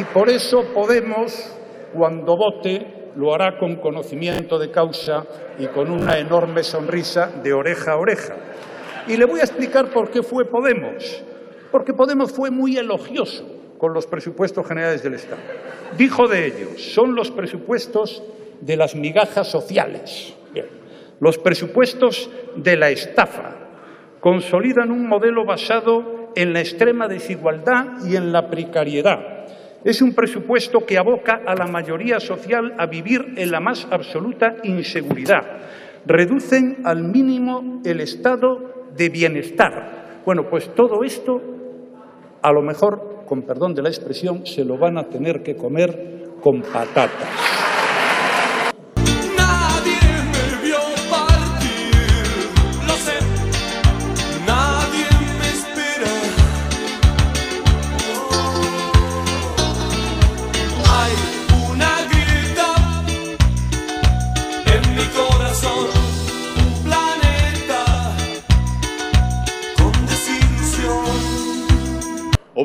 Y 0.00 0.04
por 0.12 0.28
eso 0.28 0.72
Podemos, 0.72 1.56
cuando 1.92 2.36
vote, 2.36 2.93
lo 3.16 3.34
hará 3.34 3.58
con 3.58 3.76
conocimiento 3.76 4.58
de 4.58 4.70
causa 4.70 5.24
y 5.58 5.66
con 5.66 5.90
una 5.90 6.18
enorme 6.18 6.62
sonrisa 6.62 7.30
de 7.42 7.52
oreja 7.52 7.92
a 7.92 7.96
oreja. 7.96 8.34
Y 9.06 9.16
le 9.16 9.24
voy 9.24 9.40
a 9.40 9.44
explicar 9.44 9.90
por 9.90 10.10
qué 10.10 10.22
fue 10.22 10.44
Podemos. 10.44 11.22
Porque 11.70 11.92
Podemos 11.92 12.32
fue 12.32 12.50
muy 12.50 12.76
elogioso 12.76 13.44
con 13.78 13.92
los 13.92 14.06
presupuestos 14.06 14.66
generales 14.66 15.02
del 15.02 15.14
Estado. 15.14 15.42
Dijo 15.98 16.26
de 16.28 16.46
ellos, 16.46 16.82
son 16.94 17.14
los 17.14 17.30
presupuestos 17.30 18.22
de 18.60 18.76
las 18.76 18.94
migajas 18.94 19.48
sociales, 19.48 20.34
Bien. 20.52 20.66
los 21.20 21.38
presupuestos 21.38 22.30
de 22.56 22.76
la 22.76 22.90
estafa. 22.90 23.56
Consolidan 24.20 24.90
un 24.90 25.06
modelo 25.06 25.44
basado 25.44 26.30
en 26.34 26.52
la 26.52 26.60
extrema 26.60 27.08
desigualdad 27.08 28.06
y 28.06 28.16
en 28.16 28.32
la 28.32 28.48
precariedad. 28.48 29.33
Es 29.84 30.00
un 30.00 30.14
presupuesto 30.14 30.86
que 30.86 30.96
aboca 30.96 31.42
a 31.46 31.54
la 31.54 31.66
mayoría 31.66 32.18
social 32.18 32.74
a 32.78 32.86
vivir 32.86 33.34
en 33.36 33.50
la 33.50 33.60
más 33.60 33.86
absoluta 33.90 34.56
inseguridad. 34.62 35.42
Reducen 36.06 36.78
al 36.84 37.04
mínimo 37.04 37.82
el 37.84 38.00
estado 38.00 38.88
de 38.96 39.10
bienestar. 39.10 40.22
Bueno, 40.24 40.48
pues 40.48 40.74
todo 40.74 41.04
esto, 41.04 41.38
a 42.40 42.50
lo 42.50 42.62
mejor, 42.62 43.24
con 43.26 43.42
perdón 43.42 43.74
de 43.74 43.82
la 43.82 43.90
expresión, 43.90 44.46
se 44.46 44.64
lo 44.64 44.78
van 44.78 44.96
a 44.96 45.04
tener 45.04 45.42
que 45.42 45.54
comer 45.54 46.30
con 46.40 46.62
patatas. 46.62 47.73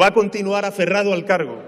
A 0.10 0.14
continuar 0.14 0.66
aferrado 0.66 1.14
al 1.14 1.26
cargo, 1.26 1.62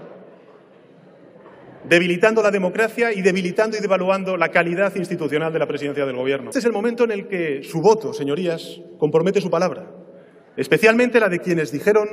debilitando 1.88 2.42
la 2.42 2.50
democracia 2.50 3.12
y 3.12 3.22
debilitando 3.22 3.76
y 3.76 3.80
devaluando 3.80 4.36
la 4.36 4.48
calidad 4.50 4.94
institucional 4.96 5.52
de 5.52 5.58
la 5.58 5.66
presidencia 5.66 6.04
del 6.04 6.16
Gobierno. 6.16 6.50
Este 6.50 6.58
es 6.58 6.64
el 6.64 6.72
momento 6.72 7.04
en 7.04 7.12
el 7.12 7.28
que 7.28 7.62
su 7.62 7.80
voto, 7.80 8.12
señorías, 8.12 8.80
compromete 8.98 9.40
su 9.40 9.50
palabra, 9.50 9.90
especialmente 10.56 11.20
la 11.20 11.28
de 11.28 11.38
quienes 11.38 11.72
dijeron 11.72 12.08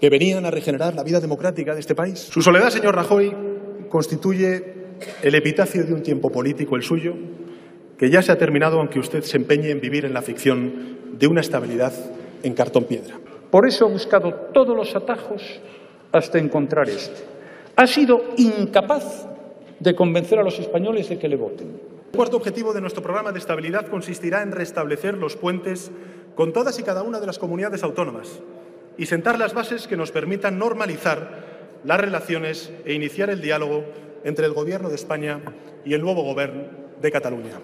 que 0.00 0.10
venían 0.10 0.44
a 0.46 0.50
regenerar 0.50 0.94
la 0.94 1.02
vida 1.02 1.20
democrática 1.20 1.74
de 1.74 1.80
este 1.80 1.94
país. 1.94 2.18
Su 2.18 2.42
soledad, 2.42 2.70
señor 2.70 2.94
Rajoy, 2.94 3.34
constituye 3.88 4.74
el 5.22 5.34
epitafio 5.34 5.84
de 5.84 5.92
un 5.92 6.02
tiempo 6.02 6.30
político, 6.30 6.76
el 6.76 6.82
suyo, 6.82 7.14
que 7.98 8.10
ya 8.10 8.22
se 8.22 8.32
ha 8.32 8.38
terminado 8.38 8.78
aunque 8.78 8.98
usted 8.98 9.22
se 9.22 9.36
empeñe 9.36 9.70
en 9.70 9.80
vivir 9.80 10.04
en 10.04 10.14
la 10.14 10.22
ficción 10.22 10.98
de 11.18 11.26
una 11.26 11.40
estabilidad 11.40 11.92
en 12.42 12.54
cartón 12.54 12.84
piedra. 12.84 13.16
Por 13.50 13.66
eso 13.66 13.86
ha 13.86 13.88
buscado 13.88 14.32
todos 14.52 14.76
los 14.76 14.94
atajos 14.94 15.42
hasta 16.12 16.38
encontrar 16.38 16.88
este. 16.88 17.22
Ha 17.76 17.86
sido 17.86 18.22
incapaz 18.36 19.26
de 19.80 19.94
convencer 19.94 20.38
a 20.38 20.42
los 20.42 20.58
españoles 20.58 21.08
de 21.08 21.18
que 21.18 21.28
le 21.28 21.36
voten. 21.36 21.80
El 22.12 22.16
cuarto 22.16 22.36
objetivo 22.36 22.72
de 22.72 22.80
nuestro 22.80 23.02
programa 23.02 23.32
de 23.32 23.38
estabilidad 23.38 23.86
consistirá 23.86 24.42
en 24.42 24.52
restablecer 24.52 25.16
los 25.16 25.36
puentes 25.36 25.90
con 26.34 26.52
todas 26.52 26.78
y 26.78 26.82
cada 26.82 27.02
una 27.02 27.20
de 27.20 27.26
las 27.26 27.38
comunidades 27.38 27.82
autónomas 27.82 28.40
y 28.96 29.06
sentar 29.06 29.38
las 29.38 29.54
bases 29.54 29.86
que 29.86 29.96
nos 29.96 30.10
permitan 30.10 30.58
normalizar 30.58 31.46
las 31.84 32.00
relaciones 32.00 32.72
e 32.84 32.92
iniciar 32.94 33.30
el 33.30 33.40
diálogo 33.40 33.84
entre 34.24 34.46
el 34.46 34.52
Gobierno 34.52 34.88
de 34.88 34.96
España 34.96 35.40
y 35.84 35.94
el 35.94 36.02
nuevo 36.02 36.22
Gobierno 36.22 36.64
de 37.00 37.12
Cataluña. 37.12 37.60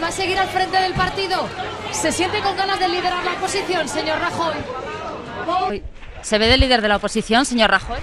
¿Va 0.00 0.08
a 0.08 0.12
seguir 0.12 0.38
al 0.38 0.48
frente 0.48 0.76
del 0.78 0.92
partido? 0.94 1.48
¿Se 1.92 2.12
siente 2.12 2.40
con 2.40 2.56
ganas 2.56 2.78
de 2.78 2.88
liderar 2.88 3.24
la 3.24 3.32
oposición, 3.32 3.88
señor 3.88 4.18
Rajoy? 4.18 4.54
¿Se 6.22 6.38
ve 6.38 6.48
del 6.48 6.60
líder 6.60 6.82
de 6.82 6.88
la 6.88 6.96
oposición, 6.96 7.46
señor 7.46 7.70
Rajoy? 7.70 7.98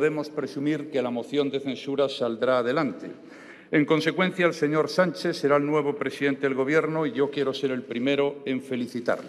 Podemos 0.00 0.30
presumir 0.30 0.90
que 0.90 1.02
la 1.02 1.10
moción 1.10 1.50
de 1.50 1.60
censura 1.60 2.08
saldrá 2.08 2.60
adelante. 2.60 3.10
En 3.70 3.84
consecuencia, 3.84 4.46
el 4.46 4.54
señor 4.54 4.88
Sánchez 4.88 5.36
será 5.36 5.56
el 5.56 5.66
nuevo 5.66 5.94
presidente 5.94 6.48
del 6.48 6.54
Gobierno 6.54 7.04
y 7.04 7.12
yo 7.12 7.30
quiero 7.30 7.52
ser 7.52 7.70
el 7.70 7.82
primero 7.82 8.36
en 8.46 8.62
felicitarle. 8.62 9.28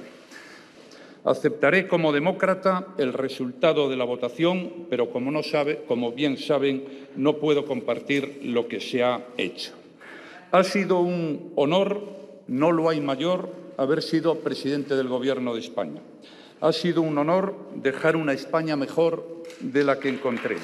Aceptaré 1.26 1.90
como 1.90 2.14
demócrata 2.14 2.88
el 2.98 3.12
resultado 3.12 3.90
de 3.90 3.98
la 3.98 4.06
votación, 4.06 4.88
pero 4.90 5.10
como, 5.10 5.30
no 5.30 5.44
sabe, 5.44 5.84
como 5.90 6.14
bien 6.14 6.38
saben, 6.38 6.86
no 7.18 7.36
puedo 7.36 7.66
compartir 7.66 8.40
lo 8.44 8.70
que 8.70 8.80
se 8.80 9.04
ha 9.04 9.26
hecho. 9.36 9.74
Ha 10.54 10.64
sido 10.64 11.02
un 11.02 11.52
honor, 11.58 12.02
no 12.48 12.72
lo 12.72 12.88
hay 12.88 13.02
mayor, 13.02 13.50
haber 13.76 14.02
sido 14.02 14.40
presidente 14.40 14.96
del 14.96 15.10
Gobierno 15.10 15.54
de 15.54 15.60
España. 15.60 16.02
Ha 16.62 16.72
sido 16.72 17.02
un 17.02 17.18
honor 17.18 17.56
dejar 17.74 18.16
una 18.16 18.34
España 18.34 18.76
mejor 18.76 19.44
de 19.62 19.84
la 19.84 20.00
que 20.00 20.10
encontré. 20.10 20.58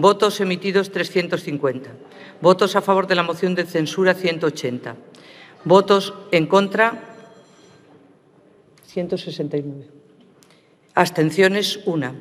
Votos 0.03 0.41
emitidos 0.41 0.91
350. 0.91 1.91
Votos 2.41 2.75
a 2.75 2.83
favor 2.83 3.07
de 3.07 3.15
la 3.15 3.23
moción 3.23 3.55
de 3.55 3.65
censura 3.65 4.15
180. 4.15 4.97
Votos 5.65 6.13
en 6.33 6.47
contra 6.47 7.15
169. 8.87 10.02
Abstenciones 10.95 11.81
1. 11.87 12.13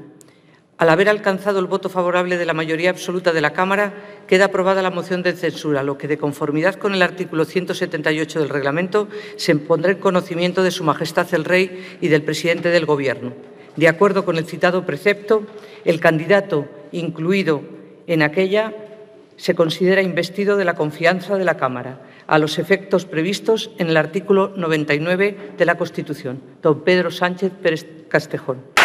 Al 0.78 0.90
haber 0.90 1.10
alcanzado 1.10 1.60
el 1.60 1.66
voto 1.66 1.90
favorable 1.90 2.38
de 2.38 2.46
la 2.46 2.54
mayoría 2.54 2.90
absoluta 2.90 3.34
de 3.34 3.42
la 3.42 3.52
Cámara, 3.52 3.94
queda 4.28 4.46
aprobada 4.46 4.82
la 4.82 4.90
moción 4.90 5.24
de 5.24 5.34
censura, 5.34 5.84
lo 5.84 5.98
que, 5.98 6.08
de 6.08 6.18
conformidad 6.18 6.76
con 6.76 6.94
el 6.94 7.02
artículo 7.02 7.44
178 7.44 8.40
del 8.40 8.50
reglamento, 8.50 9.10
se 9.36 9.56
pondrá 9.58 9.92
en 9.92 10.00
conocimiento 10.00 10.64
de 10.64 10.72
Su 10.72 10.86
Majestad 10.86 11.28
el 11.34 11.44
Rey 11.44 11.98
y 12.00 12.08
del 12.08 12.24
presidente 12.24 12.70
del 12.70 12.86
Gobierno. 12.86 13.34
De 13.76 13.90
acuerdo 13.90 14.24
con 14.24 14.38
el 14.38 14.46
citado 14.46 14.86
precepto, 14.86 15.44
el 15.84 16.00
candidato 16.00 16.66
incluido 16.94 17.62
en 18.08 18.22
aquella 18.22 18.74
se 19.36 19.54
considera 19.54 20.02
investido 20.02 20.56
de 20.56 20.66
la 20.66 20.76
confianza 20.76 21.38
de 21.38 21.44
la 21.44 21.58
Cámara, 21.58 22.04
a 22.26 22.40
los 22.40 22.58
efectos 22.58 23.04
previstos 23.04 23.72
en 23.80 23.90
el 23.90 23.98
artículo 23.98 24.54
99 24.56 25.54
de 25.58 25.66
la 25.66 25.76
Constitución. 25.76 26.42
Don 26.62 26.84
Pedro 26.86 27.12
Sánchez 27.12 27.52
Pérez 27.62 28.01
Castejón. 28.12 28.81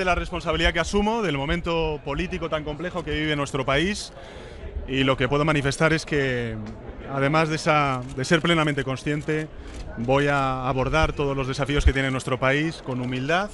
De 0.00 0.04
la 0.06 0.14
responsabilidad 0.14 0.72
que 0.72 0.80
asumo, 0.80 1.20
del 1.22 1.36
momento 1.36 2.00
político 2.04 2.48
tan 2.48 2.64
complejo 2.64 3.04
que 3.04 3.10
vive 3.12 3.36
nuestro 3.36 3.66
país 3.66 4.12
y 4.88 5.04
lo 5.04 5.16
que 5.18 5.28
puedo 5.28 5.44
manifestar 5.44 5.92
es 5.92 6.06
que, 6.06 6.56
además 7.12 7.50
de, 7.50 7.56
esa- 7.56 8.00
de 8.16 8.24
ser 8.24 8.40
plenamente 8.40 8.82
consciente, 8.82 9.46
voy 9.98 10.28
a 10.28 10.66
abordar 10.66 11.12
todos 11.12 11.36
los 11.36 11.46
desafíos 11.46 11.84
que 11.84 11.92
tiene 11.92 12.10
nuestro 12.10 12.40
país 12.40 12.82
con 12.82 13.00
humildad, 13.02 13.50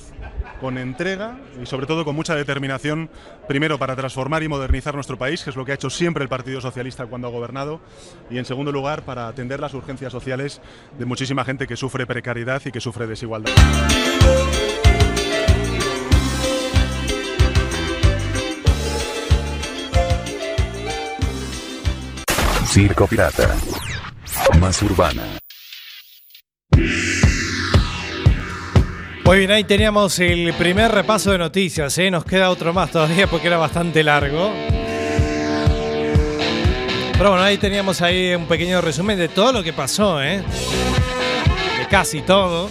con 0.61 0.79
entrega 0.79 1.37
y 1.61 1.67
sobre 1.67 1.87
todo 1.87 2.05
con 2.05 2.15
mucha 2.15 2.37
determinación, 2.37 3.11
primero 3.49 3.77
para 3.77 3.97
transformar 3.97 4.45
y 4.45 4.49
modernizar 4.49 4.95
nuestro 4.95 5.19
país, 5.19 5.43
que 5.43 5.51
es 5.51 5.57
lo 5.57 5.65
que 5.65 5.73
ha 5.73 5.75
hecho 5.75 5.91
siempre 5.91 6.23
el 6.23 6.29
Partido 6.29 6.61
Socialista 6.61 7.07
cuando 7.07 7.27
ha 7.27 7.31
gobernado, 7.33 7.81
y 8.31 8.39
en 8.39 8.45
segundo 8.45 8.71
lugar 8.71 9.03
para 9.03 9.27
atender 9.27 9.59
las 9.59 9.75
urgencias 9.75 10.13
sociales 10.13 10.61
de 10.97 11.05
muchísima 11.07 11.45
gente 11.45 11.67
que 11.67 11.77
sufre 11.77 12.07
precariedad 12.07 12.63
y 12.65 12.71
que 12.71 12.81
sufre 12.81 13.09
desigualdad. 13.09 13.53
Circo 22.77 23.07
Pirata. 23.07 23.57
Más 24.61 24.83
urbana. 24.83 25.23
Muy 29.25 29.39
bien, 29.39 29.51
ahí 29.51 29.65
teníamos 29.65 30.19
el 30.19 30.53
primer 30.53 30.93
repaso 30.93 31.33
de 31.33 31.39
noticias. 31.39 31.97
¿eh? 31.97 32.11
Nos 32.11 32.27
queda 32.27 32.51
otro 32.51 32.75
más 32.75 32.91
todavía 32.91 33.29
porque 33.29 33.47
era 33.47 33.57
bastante 33.57 34.03
largo. 34.03 34.53
Pero 37.13 37.31
bueno, 37.31 37.43
ahí 37.43 37.57
teníamos 37.57 38.03
ahí 38.03 38.35
un 38.35 38.45
pequeño 38.47 38.83
resumen 38.83 39.17
de 39.17 39.29
todo 39.29 39.53
lo 39.53 39.63
que 39.63 39.73
pasó, 39.73 40.23
¿eh? 40.23 40.45
De 41.79 41.89
casi 41.89 42.21
todo. 42.21 42.69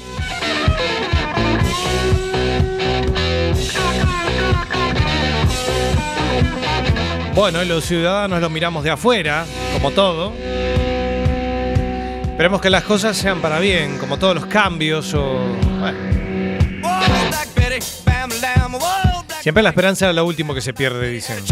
Bueno, 7.36 7.62
los 7.66 7.84
ciudadanos 7.84 8.40
lo 8.40 8.50
miramos 8.50 8.82
de 8.86 8.92
afuera, 8.92 9.46
como 9.74 9.92
todo. 9.92 10.32
Esperemos 12.24 12.62
que 12.62 12.70
las 12.70 12.86
cosas 12.86 13.18
sean 13.18 13.42
para 13.42 13.60
bien, 13.60 13.98
como 13.98 14.18
todos 14.18 14.36
los 14.36 14.46
cambios 14.46 15.14
o... 15.14 15.42
Siempre 19.42 19.62
la 19.62 19.70
esperanza 19.70 20.10
es 20.10 20.16
lo 20.16 20.26
último 20.26 20.54
que 20.54 20.62
se 20.62 20.74
pierde, 20.74 21.10
dicen. 21.10 21.44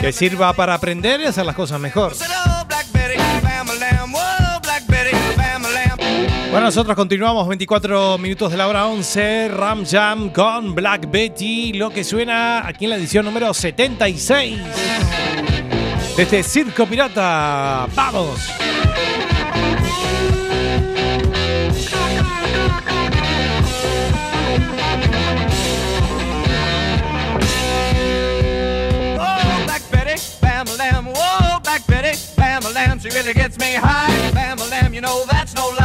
Que 0.00 0.12
sirva 0.12 0.52
para 0.52 0.74
aprender 0.74 1.20
y 1.20 1.26
hacer 1.26 1.44
las 1.44 1.56
cosas 1.56 1.80
mejor. 1.80 2.14
Bueno, 6.54 6.68
nosotros 6.68 6.94
continuamos 6.94 7.48
24 7.48 8.16
minutos 8.16 8.52
de 8.52 8.56
la 8.56 8.68
hora 8.68 8.86
11, 8.86 9.48
Ram 9.48 9.84
Jam 9.84 10.28
con 10.28 10.72
Black 10.72 11.10
Betty, 11.10 11.72
lo 11.72 11.90
que 11.90 12.04
suena 12.04 12.64
aquí 12.64 12.84
en 12.84 12.90
la 12.90 12.96
edición 12.96 13.24
número 13.24 13.52
76 13.52 14.60
de 16.16 16.22
este 16.22 16.44
Circo 16.44 16.86
Pirata. 16.86 17.88
¡Vamos! 17.96 18.38
She 33.02 33.10
really 33.10 33.34
gets 33.34 33.58
me 33.58 33.74
high. 33.74 34.30
Bam 34.30 34.56
lamb, 34.70 34.94
you 34.94 35.02
know 35.02 35.26
that's 35.28 35.54
no 35.54 35.68
lie. 35.78 35.83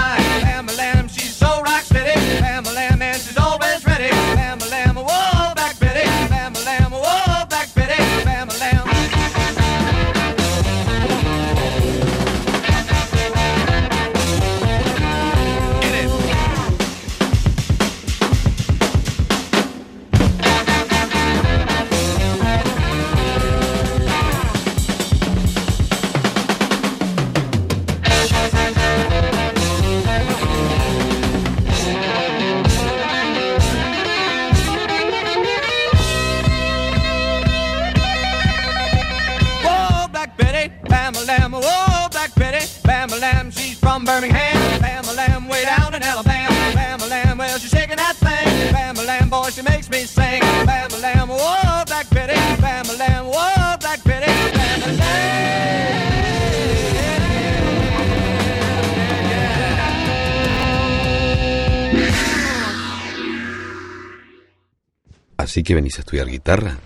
Que 65.69 65.75
venís 65.75 65.99
a 65.99 66.01
estudiar 66.01 66.25
guitarra. 66.25 66.79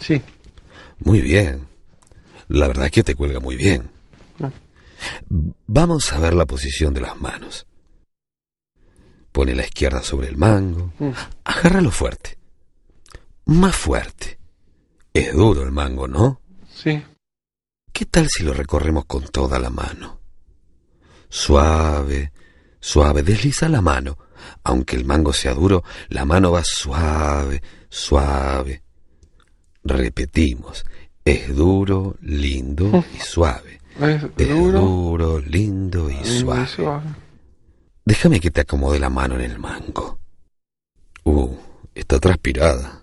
Sí. 0.00 0.20
Muy 0.98 1.20
bien. 1.20 1.68
La 2.48 2.66
verdad 2.66 2.86
es 2.86 2.90
que 2.90 3.04
te 3.04 3.14
cuelga 3.14 3.38
muy 3.38 3.54
bien. 3.54 3.92
Ah. 4.40 4.50
Vamos 5.68 6.12
a 6.12 6.18
ver 6.18 6.34
la 6.34 6.44
posición 6.44 6.92
de 6.94 7.00
las 7.00 7.16
manos. 7.20 7.64
Pone 9.30 9.54
la 9.54 9.62
izquierda 9.62 10.02
sobre 10.02 10.26
el 10.26 10.36
mango. 10.36 10.92
Mm. 10.98 11.10
Agárralo 11.44 11.92
fuerte. 11.92 12.36
Más 13.44 13.76
fuerte. 13.76 14.40
Es 15.12 15.32
duro 15.32 15.62
el 15.62 15.70
mango, 15.70 16.08
¿no? 16.08 16.40
Sí. 16.68 17.00
¿Qué 17.92 18.04
tal 18.04 18.28
si 18.28 18.42
lo 18.42 18.52
recorremos 18.52 19.04
con 19.04 19.28
toda 19.28 19.60
la 19.60 19.70
mano? 19.70 20.18
Suave, 21.28 22.32
suave, 22.80 23.22
desliza 23.22 23.68
la 23.68 23.80
mano. 23.80 24.18
Aunque 24.64 24.96
el 24.96 25.04
mango 25.04 25.32
sea 25.32 25.54
duro, 25.54 25.84
la 26.08 26.24
mano 26.24 26.50
va 26.50 26.64
suave, 26.64 27.62
suave. 27.94 28.82
Repetimos, 29.84 30.84
es 31.24 31.54
duro, 31.54 32.16
lindo 32.20 33.04
y 33.14 33.20
suave. 33.20 33.80
Es 34.00 34.22
Es 34.36 34.48
duro. 34.48 34.80
duro, 34.80 35.38
lindo 35.40 36.10
y 36.10 36.24
suave. 36.24 36.66
suave. 36.66 37.06
Déjame 38.04 38.40
que 38.40 38.50
te 38.50 38.62
acomode 38.62 38.98
la 38.98 39.10
mano 39.10 39.36
en 39.36 39.42
el 39.50 39.58
mango. 39.58 40.18
Uh, 41.24 41.54
está 41.94 42.18
transpirada. 42.18 43.02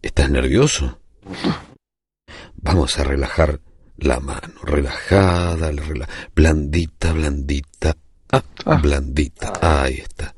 ¿Estás 0.00 0.30
nervioso? 0.30 0.98
Vamos 2.56 2.98
a 2.98 3.04
relajar 3.04 3.60
la 3.98 4.20
mano. 4.20 4.54
Relajada, 4.62 5.70
rela- 5.72 6.08
blandita, 6.34 7.12
blandita. 7.12 7.96
Ah, 8.32 8.76
blandita. 8.80 9.52
Ahí 9.60 9.94
está. 9.98 10.34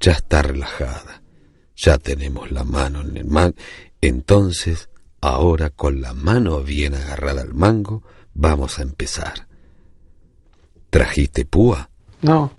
Ya 0.00 0.12
está 0.12 0.42
relajada. 0.42 1.22
Ya 1.76 1.98
tenemos 1.98 2.50
la 2.50 2.64
mano 2.64 3.00
en 3.00 3.16
el 3.16 3.24
mango. 3.26 3.56
Entonces, 4.00 4.88
ahora 5.20 5.70
con 5.70 6.00
la 6.00 6.12
mano 6.12 6.62
bien 6.62 6.94
agarrada 6.94 7.42
al 7.42 7.54
mango, 7.54 8.02
vamos 8.34 8.78
a 8.78 8.82
empezar. 8.82 9.48
¿Trajiste 10.90 11.44
púa? 11.44 11.90
No. 12.22 12.52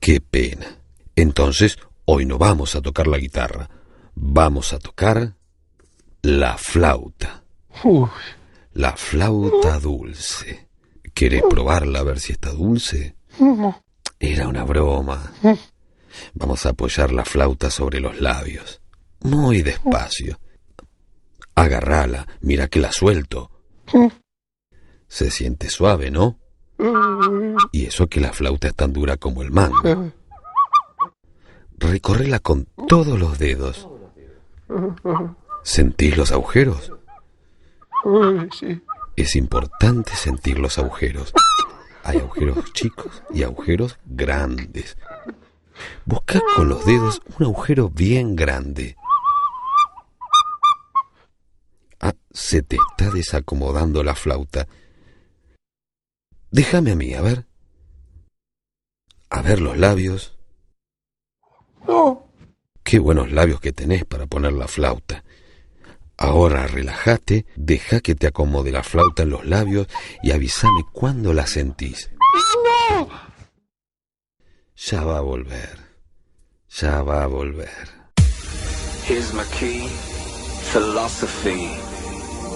Qué 0.00 0.20
pena. 0.20 0.66
Entonces, 1.14 1.78
hoy 2.04 2.24
no 2.24 2.38
vamos 2.38 2.74
a 2.74 2.80
tocar 2.80 3.06
la 3.06 3.18
guitarra. 3.18 3.68
Vamos 4.14 4.72
a 4.72 4.78
tocar 4.78 5.34
la 6.22 6.56
flauta. 6.56 7.44
La 8.72 8.96
flauta 8.96 9.78
dulce. 9.78 10.68
¿Querés 11.12 11.42
probarla 11.48 12.00
a 12.00 12.02
ver 12.02 12.20
si 12.20 12.32
está 12.32 12.50
dulce? 12.50 13.16
No. 13.38 13.82
Era 14.18 14.48
una 14.48 14.64
broma. 14.64 15.32
Vamos 16.34 16.66
a 16.66 16.70
apoyar 16.70 17.12
la 17.12 17.24
flauta 17.24 17.70
sobre 17.70 18.00
los 18.00 18.20
labios. 18.20 18.80
Muy 19.20 19.62
despacio. 19.62 20.38
Agarrala, 21.54 22.26
mira 22.40 22.68
que 22.68 22.80
la 22.80 22.92
suelto. 22.92 23.50
Se 25.08 25.30
siente 25.30 25.70
suave, 25.70 26.10
¿no? 26.10 26.38
Y 27.72 27.86
eso 27.86 28.06
que 28.06 28.20
la 28.20 28.32
flauta 28.32 28.68
es 28.68 28.74
tan 28.74 28.92
dura 28.92 29.16
como 29.16 29.42
el 29.42 29.50
mango. 29.50 30.12
Recórrela 31.78 32.38
con 32.38 32.66
todos 32.88 33.18
los 33.18 33.38
dedos. 33.38 33.88
¿Sentís 35.62 36.16
los 36.16 36.32
agujeros? 36.32 36.92
Es 39.16 39.34
importante 39.36 40.14
sentir 40.14 40.58
los 40.58 40.78
agujeros. 40.78 41.32
Hay 42.04 42.18
agujeros 42.18 42.72
chicos 42.72 43.22
y 43.32 43.42
agujeros 43.42 43.98
grandes. 44.04 44.96
Busca 46.04 46.40
con 46.54 46.68
los 46.68 46.84
dedos 46.84 47.20
un 47.38 47.46
agujero 47.46 47.88
bien 47.88 48.36
grande. 48.36 48.96
Ah, 52.00 52.14
se 52.30 52.62
te 52.62 52.76
está 52.76 53.10
desacomodando 53.10 54.02
la 54.02 54.14
flauta. 54.14 54.68
Déjame 56.50 56.92
a 56.92 56.96
mí, 56.96 57.14
a 57.14 57.22
ver. 57.22 57.46
A 59.30 59.42
ver 59.42 59.60
los 59.60 59.76
labios. 59.76 60.36
No. 61.86 62.26
Qué 62.82 62.98
buenos 62.98 63.32
labios 63.32 63.60
que 63.60 63.72
tenés 63.72 64.04
para 64.04 64.26
poner 64.26 64.52
la 64.52 64.68
flauta. 64.68 65.24
Ahora 66.18 66.66
relájate, 66.66 67.44
deja 67.56 68.00
que 68.00 68.14
te 68.14 68.26
acomode 68.26 68.72
la 68.72 68.82
flauta 68.82 69.24
en 69.24 69.30
los 69.30 69.44
labios 69.44 69.86
y 70.22 70.32
avísame 70.32 70.84
cuándo 70.92 71.34
la 71.34 71.46
sentís. 71.46 72.10
No. 72.90 73.25
Ya 74.76 75.02
va 75.02 75.18
a 75.18 75.20
volver. 75.22 75.78
Ya 76.68 77.02
va 77.02 77.24
a 77.24 77.26
volver. 77.26 77.88
Here's 79.04 79.32
my 79.32 79.44
key, 79.58 79.88
philosophy. 80.70 81.66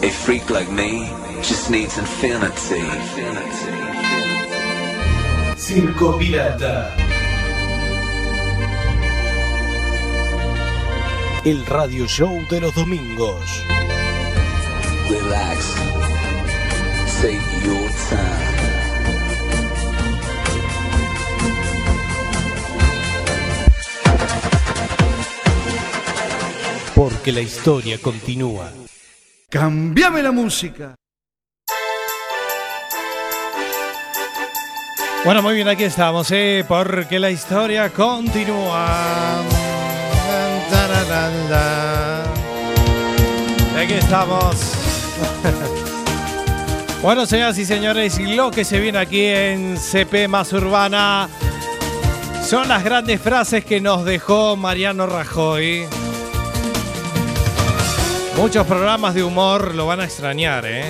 A 0.06 0.10
freak 0.10 0.50
like 0.50 0.70
me 0.70 1.08
just 1.42 1.70
needs 1.70 1.96
infinity. 1.96 2.82
Circo 5.56 6.18
Pirata. 6.18 6.94
El 11.44 11.64
radio 11.64 12.06
show 12.06 12.46
de 12.50 12.60
los 12.60 12.74
domingos. 12.74 13.64
Relax. 15.08 15.74
Take 17.22 17.64
your 17.64 17.88
time. 18.10 18.49
Porque 27.20 27.32
la 27.32 27.42
historia 27.42 27.98
continúa. 27.98 28.72
Cambiame 29.50 30.22
la 30.22 30.32
música. 30.32 30.94
Bueno, 35.22 35.42
muy 35.42 35.52
bien, 35.52 35.68
aquí 35.68 35.84
estamos, 35.84 36.30
¿eh? 36.30 36.64
Porque 36.66 37.18
la 37.18 37.30
historia 37.30 37.90
continúa. 37.90 39.42
Aquí 43.76 43.92
estamos. 43.92 44.56
Bueno, 47.02 47.24
señoras 47.24 47.56
y 47.56 47.64
señores, 47.64 48.18
y 48.18 48.34
lo 48.34 48.50
que 48.50 48.62
se 48.62 48.78
viene 48.78 48.98
aquí 48.98 49.24
en 49.24 49.78
CP 49.78 50.28
Más 50.28 50.52
Urbana 50.52 51.30
son 52.44 52.68
las 52.68 52.84
grandes 52.84 53.22
frases 53.22 53.64
que 53.64 53.80
nos 53.80 54.04
dejó 54.04 54.54
Mariano 54.54 55.06
Rajoy. 55.06 55.86
Muchos 58.40 58.66
programas 58.66 59.14
de 59.14 59.22
humor 59.22 59.74
lo 59.74 59.86
van 59.86 60.00
a 60.00 60.04
extrañar, 60.04 60.64
¿eh? 60.64 60.82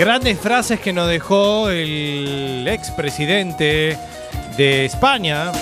Grandes 0.00 0.36
frases 0.36 0.80
que 0.80 0.92
nos 0.92 1.06
dejó 1.06 1.70
el 1.70 2.66
expresidente 2.66 3.96
de 4.56 4.84
España. 4.84 5.52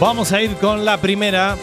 Vamos 0.00 0.32
a 0.32 0.40
ir 0.40 0.54
con 0.54 0.86
la 0.86 0.96
primera. 0.96 1.54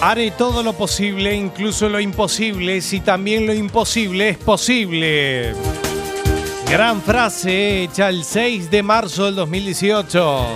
Haré 0.00 0.30
todo 0.30 0.62
lo 0.62 0.72
posible, 0.72 1.34
incluso 1.34 1.88
lo 1.88 1.98
imposible, 1.98 2.80
si 2.80 3.00
también 3.00 3.44
lo 3.44 3.52
imposible 3.52 4.28
es 4.28 4.38
posible. 4.38 5.77
Gran 6.70 7.00
frase 7.00 7.84
hecha 7.84 8.10
el 8.10 8.24
6 8.24 8.70
de 8.70 8.82
marzo 8.82 9.24
del 9.24 9.36
2018. 9.36 10.46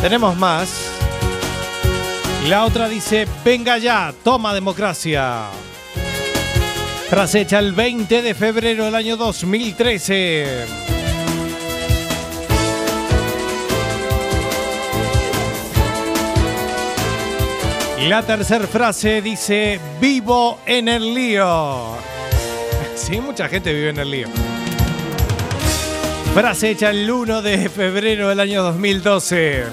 Tenemos 0.00 0.36
más. 0.36 0.92
La 2.48 2.64
otra 2.64 2.88
dice, 2.88 3.26
venga 3.44 3.78
ya, 3.78 4.14
toma 4.22 4.54
democracia. 4.54 5.46
Frase 7.08 7.40
hecha 7.40 7.58
el 7.58 7.72
20 7.72 8.22
de 8.22 8.34
febrero 8.34 8.84
del 8.84 8.94
año 8.94 9.16
2013. 9.16 10.89
La 18.08 18.22
tercera 18.22 18.66
frase 18.66 19.20
dice, 19.20 19.78
vivo 20.00 20.60
en 20.66 20.88
el 20.88 21.14
lío. 21.14 21.96
Sí, 22.96 23.18
mucha 23.18 23.48
gente 23.48 23.72
vive 23.72 23.88
en 23.90 23.98
el 23.98 24.10
lío. 24.10 24.28
Frase 26.34 26.70
hecha 26.70 26.90
el 26.90 27.10
1 27.10 27.40
de 27.40 27.68
febrero 27.68 28.28
del 28.28 28.40
año 28.40 28.62
2012. 28.62 29.64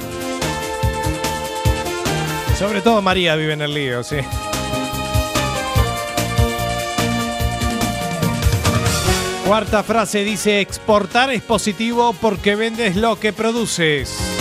Sobre 2.58 2.82
todo 2.82 3.02
María 3.02 3.36
vive 3.36 3.54
en 3.54 3.62
el 3.62 3.74
lío, 3.74 4.04
sí. 4.04 4.18
Cuarta 9.46 9.84
frase 9.84 10.24
dice, 10.24 10.60
exportar 10.60 11.32
es 11.32 11.42
positivo 11.42 12.14
porque 12.20 12.56
vendes 12.56 12.96
lo 12.96 13.20
que 13.20 13.32
produces. 13.32 14.37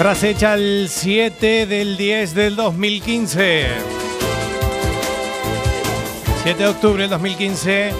Frase 0.00 0.30
hecha 0.30 0.54
el 0.54 0.88
7 0.88 1.66
del 1.66 1.98
10 1.98 2.32
del 2.32 2.56
2015. 2.56 3.66
7 6.42 6.58
de 6.58 6.66
octubre 6.66 7.02
del 7.02 7.10
2015. 7.10 7.92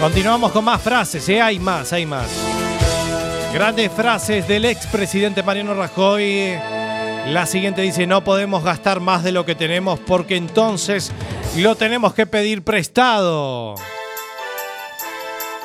Continuamos 0.00 0.52
con 0.52 0.64
más 0.64 0.80
frases, 0.80 1.28
¿eh? 1.28 1.42
hay 1.42 1.58
más, 1.58 1.92
hay 1.92 2.06
más. 2.06 2.30
Grandes 3.52 3.92
frases 3.92 4.48
del 4.48 4.64
expresidente 4.64 5.42
Mariano 5.42 5.74
Rajoy. 5.74 6.54
La 7.26 7.44
siguiente 7.44 7.82
dice, 7.82 8.06
no 8.06 8.24
podemos 8.24 8.64
gastar 8.64 9.00
más 9.00 9.22
de 9.22 9.32
lo 9.32 9.44
que 9.44 9.54
tenemos 9.54 10.00
porque 10.00 10.36
entonces 10.36 11.12
lo 11.58 11.74
tenemos 11.74 12.14
que 12.14 12.24
pedir 12.24 12.62
prestado. 12.62 13.74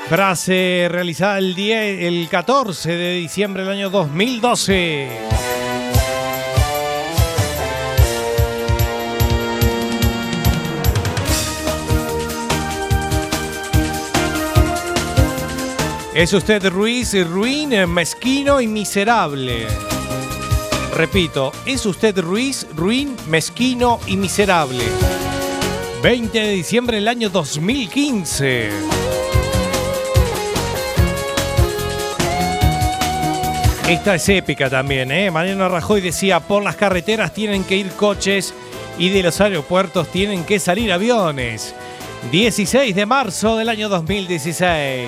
Frase 0.10 0.88
realizada 0.90 1.38
el, 1.38 1.54
10, 1.54 2.04
el 2.04 2.30
14 2.30 2.92
de 2.94 3.14
diciembre 3.16 3.64
del 3.64 3.74
año 3.74 3.90
2012. 3.90 5.10
Es 16.14 16.34
usted 16.34 16.66
Ruiz, 16.70 17.14
ruin, 17.28 17.70
mezquino 17.94 18.62
y 18.62 18.68
miserable. 18.68 19.68
Repito, 20.96 21.52
es 21.66 21.86
usted 21.86 22.18
Ruiz, 22.20 22.66
ruin, 22.74 23.14
mezquino 23.28 24.00
y 24.08 24.16
miserable. 24.16 24.86
20 26.02 26.40
de 26.40 26.52
diciembre 26.54 26.96
del 26.96 27.10
año 27.10 27.30
2015. 27.30 28.97
Esta 33.88 34.16
es 34.16 34.28
épica 34.28 34.70
también, 34.70 35.14
¿eh? 35.14 35.32
Mariano 35.32 35.70
Rajoy 35.70 36.02
decía, 36.02 36.42
por 36.42 36.62
las 36.62 36.76
carreteras 36.76 37.34
tienen 37.34 37.64
que 37.64 37.78
ir 37.78 37.90
coches 37.92 38.54
y 39.00 39.08
de 39.08 39.24
los 39.24 39.40
aeropuertos 39.40 40.12
tienen 40.12 40.44
que 40.44 40.60
salir 40.60 40.92
aviones. 40.92 41.74
16 42.30 42.94
de 42.94 43.06
marzo 43.06 43.56
del 43.56 43.70
año 43.70 43.88
2016. 43.88 45.08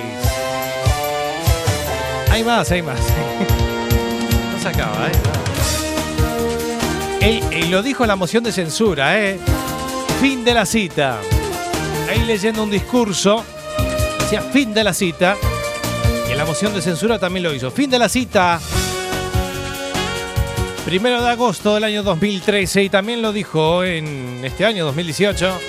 Hay 2.31 2.43
más, 2.45 2.71
hay 2.71 2.81
más. 2.81 2.99
No 4.53 4.59
se 4.61 4.69
acaba, 4.69 5.07
¿eh? 5.07 5.11
Él, 7.51 7.69
lo 7.69 7.83
dijo 7.83 8.05
la 8.05 8.15
moción 8.15 8.45
de 8.45 8.53
censura, 8.53 9.19
¿eh? 9.19 9.37
Fin 10.21 10.45
de 10.45 10.53
la 10.53 10.65
cita. 10.65 11.17
Ahí 12.09 12.23
leyendo 12.25 12.63
un 12.63 12.71
discurso, 12.71 13.43
decía 14.21 14.41
fin 14.41 14.73
de 14.73 14.85
la 14.85 14.93
cita. 14.93 15.35
En 16.29 16.37
la 16.37 16.45
moción 16.45 16.73
de 16.73 16.81
censura 16.81 17.17
también 17.17 17.43
lo 17.43 17.53
hizo. 17.53 17.71
Fin 17.71 17.89
de 17.89 17.97
la 17.99 18.07
cita. 18.07 18.59
Primero 20.85 21.21
de 21.21 21.29
agosto 21.29 21.75
del 21.75 21.83
año 21.83 22.03
2013 22.03 22.83
y 22.83 22.89
también 22.89 23.21
lo 23.21 23.33
dijo 23.33 23.83
en 23.83 24.43
este 24.43 24.65
año 24.65 24.85
2018. 24.85 25.59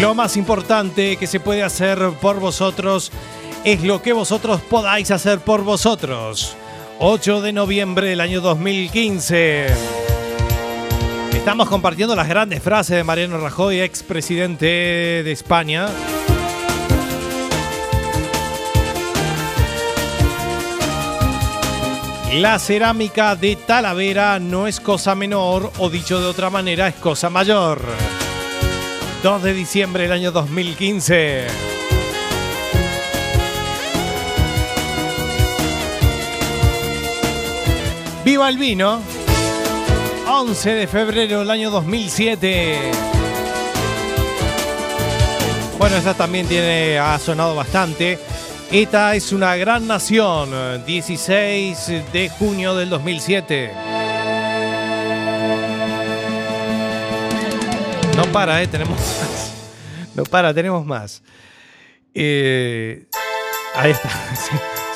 Lo 0.00 0.14
más 0.14 0.36
importante 0.36 1.16
que 1.16 1.26
se 1.26 1.40
puede 1.40 1.62
hacer 1.62 1.98
por 2.22 2.40
vosotros 2.40 3.12
es 3.64 3.82
lo 3.82 4.00
que 4.00 4.12
vosotros 4.12 4.60
podáis 4.62 5.10
hacer 5.10 5.40
por 5.40 5.62
vosotros. 5.62 6.56
8 7.00 7.42
de 7.42 7.52
noviembre 7.52 8.08
del 8.08 8.20
año 8.20 8.40
2015. 8.40 9.66
Estamos 11.50 11.68
compartiendo 11.68 12.14
las 12.14 12.28
grandes 12.28 12.62
frases 12.62 12.94
de 12.96 13.02
Mariano 13.02 13.36
Rajoy, 13.36 13.80
expresidente 13.80 14.66
de 14.66 15.32
España. 15.32 15.88
La 22.34 22.56
cerámica 22.60 23.34
de 23.34 23.56
Talavera 23.56 24.38
no 24.38 24.68
es 24.68 24.78
cosa 24.78 25.16
menor, 25.16 25.72
o 25.78 25.90
dicho 25.90 26.20
de 26.20 26.26
otra 26.26 26.50
manera, 26.50 26.86
es 26.86 26.94
cosa 26.94 27.30
mayor. 27.30 27.82
2 29.24 29.42
de 29.42 29.52
diciembre 29.52 30.04
del 30.04 30.12
año 30.12 30.30
2015. 30.30 31.48
¡Viva 38.24 38.48
el 38.48 38.56
vino! 38.56 39.19
11 40.40 40.70
de 40.74 40.86
febrero 40.86 41.40
del 41.40 41.50
año 41.50 41.70
2007. 41.70 42.78
Bueno, 45.78 45.96
esta 45.96 46.14
también 46.14 46.46
tiene, 46.46 46.98
ha 46.98 47.18
sonado 47.18 47.54
bastante. 47.54 48.18
Esta 48.72 49.14
es 49.14 49.32
una 49.32 49.54
gran 49.56 49.86
nación, 49.86 50.50
16 50.86 51.86
de 52.12 52.30
junio 52.38 52.74
del 52.74 52.88
2007. 52.88 53.70
No 58.16 58.24
para, 58.32 58.62
¿eh? 58.62 58.66
Tenemos 58.66 58.98
más. 58.98 59.52
No 60.14 60.22
para, 60.24 60.54
tenemos 60.54 60.86
más. 60.86 61.22
Eh, 62.14 63.04
ahí 63.74 63.90
está. 63.90 64.08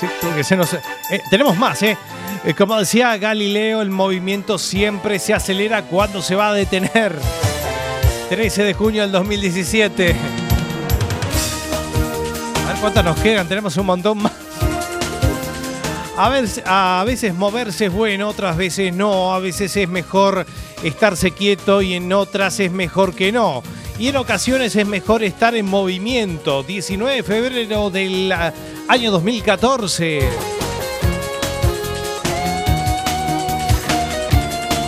Sí, 0.00 0.06
sí, 0.08 0.12
porque 0.20 0.42
se 0.42 0.56
nos- 0.56 0.72
eh, 0.74 0.80
tenemos 1.30 1.56
más, 1.56 1.80
¿eh? 1.84 1.96
Eh, 2.46 2.52
Como 2.52 2.78
decía 2.78 3.16
Galileo, 3.16 3.80
el 3.80 3.88
movimiento 3.88 4.58
siempre 4.58 5.18
se 5.18 5.32
acelera 5.32 5.82
cuando 5.82 6.20
se 6.20 6.34
va 6.34 6.50
a 6.50 6.52
detener. 6.52 7.16
13 8.28 8.64
de 8.64 8.74
junio 8.74 9.00
del 9.00 9.12
2017. 9.12 10.14
A 12.64 12.68
ver 12.68 12.76
cuántas 12.82 13.02
nos 13.02 13.18
quedan, 13.20 13.48
tenemos 13.48 13.74
un 13.78 13.86
montón 13.86 14.18
más. 14.18 14.32
A, 16.18 16.28
ver, 16.28 16.46
a 16.66 17.02
veces 17.06 17.34
moverse 17.34 17.86
es 17.86 17.92
bueno, 17.92 18.28
otras 18.28 18.58
veces 18.58 18.92
no, 18.94 19.34
a 19.34 19.38
veces 19.38 19.74
es 19.76 19.88
mejor 19.88 20.46
estarse 20.82 21.30
quieto 21.30 21.80
y 21.80 21.94
en 21.94 22.12
otras 22.12 22.60
es 22.60 22.70
mejor 22.70 23.14
que 23.14 23.32
no. 23.32 23.62
Y 23.98 24.08
en 24.08 24.16
ocasiones 24.16 24.76
es 24.76 24.86
mejor 24.86 25.24
estar 25.24 25.54
en 25.54 25.64
movimiento. 25.64 26.62
19 26.62 27.16
de 27.16 27.22
febrero 27.22 27.88
del 27.88 28.30
ah, 28.32 28.52
año 28.88 29.10
2014. 29.12 30.53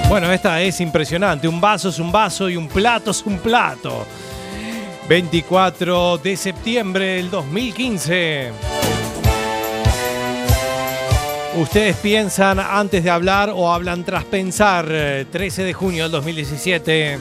Bueno, 0.09 0.33
esta 0.33 0.63
es 0.63 0.81
impresionante. 0.81 1.49
Un 1.49 1.61
vaso 1.61 1.89
es 1.89 1.99
un 1.99 2.13
vaso 2.13 2.49
y 2.49 2.57
un 2.57 2.69
plato 2.69 3.11
es 3.11 3.23
un 3.27 3.39
plato. 3.39 4.07
24 5.09 6.19
de 6.19 6.37
septiembre 6.37 7.05
del 7.17 7.31
2015. 7.31 8.53
Ustedes 11.57 11.97
piensan 11.97 12.61
antes 12.61 13.03
de 13.03 13.11
hablar 13.11 13.51
o 13.53 13.73
hablan 13.73 14.05
tras 14.05 14.25
pensar. 14.25 14.87
Eh, 14.89 15.27
13 15.31 15.65
de 15.65 15.73
junio 15.73 16.05
del 16.05 16.13
2017. 16.13 17.19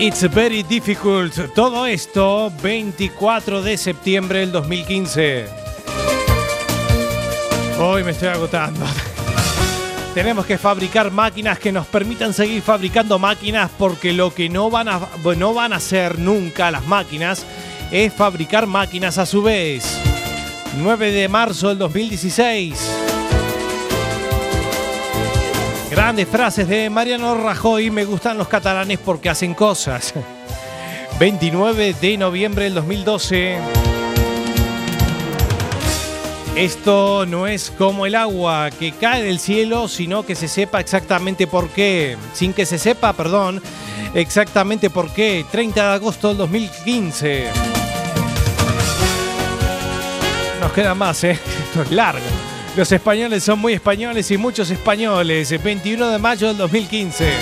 It's 0.00 0.28
very 0.34 0.64
difficult. 0.64 1.54
Todo 1.54 1.86
esto 1.86 2.52
24 2.60 3.62
de 3.62 3.76
septiembre 3.76 4.40
del 4.40 4.52
2015. 4.52 5.46
Hoy 7.78 8.02
me 8.02 8.10
estoy 8.10 8.28
agotando. 8.28 8.84
Tenemos 10.16 10.46
que 10.46 10.56
fabricar 10.56 11.10
máquinas 11.10 11.58
que 11.58 11.70
nos 11.70 11.86
permitan 11.86 12.32
seguir 12.32 12.62
fabricando 12.62 13.18
máquinas 13.18 13.70
porque 13.78 14.14
lo 14.14 14.32
que 14.32 14.48
no 14.48 14.70
van 14.70 14.88
a, 14.88 14.98
no 15.36 15.52
van 15.52 15.74
a 15.74 15.76
hacer 15.76 16.18
nunca 16.18 16.70
las 16.70 16.86
máquinas 16.86 17.44
es 17.90 18.14
fabricar 18.14 18.66
máquinas 18.66 19.18
a 19.18 19.26
su 19.26 19.42
vez. 19.42 20.00
9 20.78 21.12
de 21.12 21.28
marzo 21.28 21.68
del 21.68 21.76
2016. 21.76 22.92
Grandes 25.90 26.26
frases 26.26 26.66
de 26.66 26.88
Mariano 26.88 27.34
Rajoy. 27.34 27.90
Me 27.90 28.06
gustan 28.06 28.38
los 28.38 28.48
catalanes 28.48 28.98
porque 28.98 29.28
hacen 29.28 29.52
cosas. 29.52 30.14
29 31.20 31.94
de 32.00 32.16
noviembre 32.16 32.64
del 32.64 32.74
2012. 32.76 33.58
Esto 36.56 37.26
no 37.26 37.46
es 37.46 37.70
como 37.70 38.06
el 38.06 38.14
agua 38.14 38.70
que 38.70 38.92
cae 38.92 39.22
del 39.22 39.38
cielo, 39.38 39.88
sino 39.88 40.24
que 40.24 40.34
se 40.34 40.48
sepa 40.48 40.80
exactamente 40.80 41.46
por 41.46 41.68
qué. 41.68 42.16
Sin 42.32 42.54
que 42.54 42.64
se 42.64 42.78
sepa, 42.78 43.12
perdón, 43.12 43.60
exactamente 44.14 44.88
por 44.88 45.12
qué. 45.12 45.44
30 45.52 45.88
de 45.88 45.94
agosto 45.96 46.28
del 46.28 46.38
2015. 46.38 47.48
Nos 50.58 50.72
queda 50.72 50.94
más, 50.94 51.22
¿eh? 51.24 51.32
Esto 51.68 51.82
es 51.82 51.90
largo. 51.90 52.24
Los 52.74 52.90
españoles 52.90 53.44
son 53.44 53.58
muy 53.58 53.74
españoles 53.74 54.30
y 54.30 54.38
muchos 54.38 54.70
españoles. 54.70 55.62
21 55.62 56.08
de 56.08 56.18
mayo 56.18 56.48
del 56.48 56.56
2015. 56.56 57.32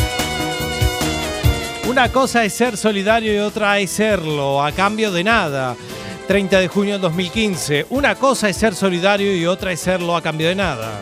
Una 1.87 2.11
cosa 2.11 2.45
es 2.45 2.53
ser 2.53 2.77
solidario 2.77 3.33
y 3.33 3.39
otra 3.39 3.79
es 3.79 3.93
serlo, 3.93 4.61
a 4.61 4.73
cambio 4.73 5.12
de 5.12 5.23
nada. 5.23 5.77
30 6.27 6.61
de 6.61 6.68
junio 6.68 6.95
del 6.95 7.03
2015. 7.03 7.87
Una 7.91 8.14
cosa 8.14 8.49
es 8.49 8.57
ser 8.57 8.75
solidario 8.75 9.37
y 9.37 9.47
otra 9.47 9.72
es 9.72 9.81
serlo 9.81 10.16
a 10.16 10.22
cambio 10.22 10.49
de 10.49 10.55
nada. 10.55 11.01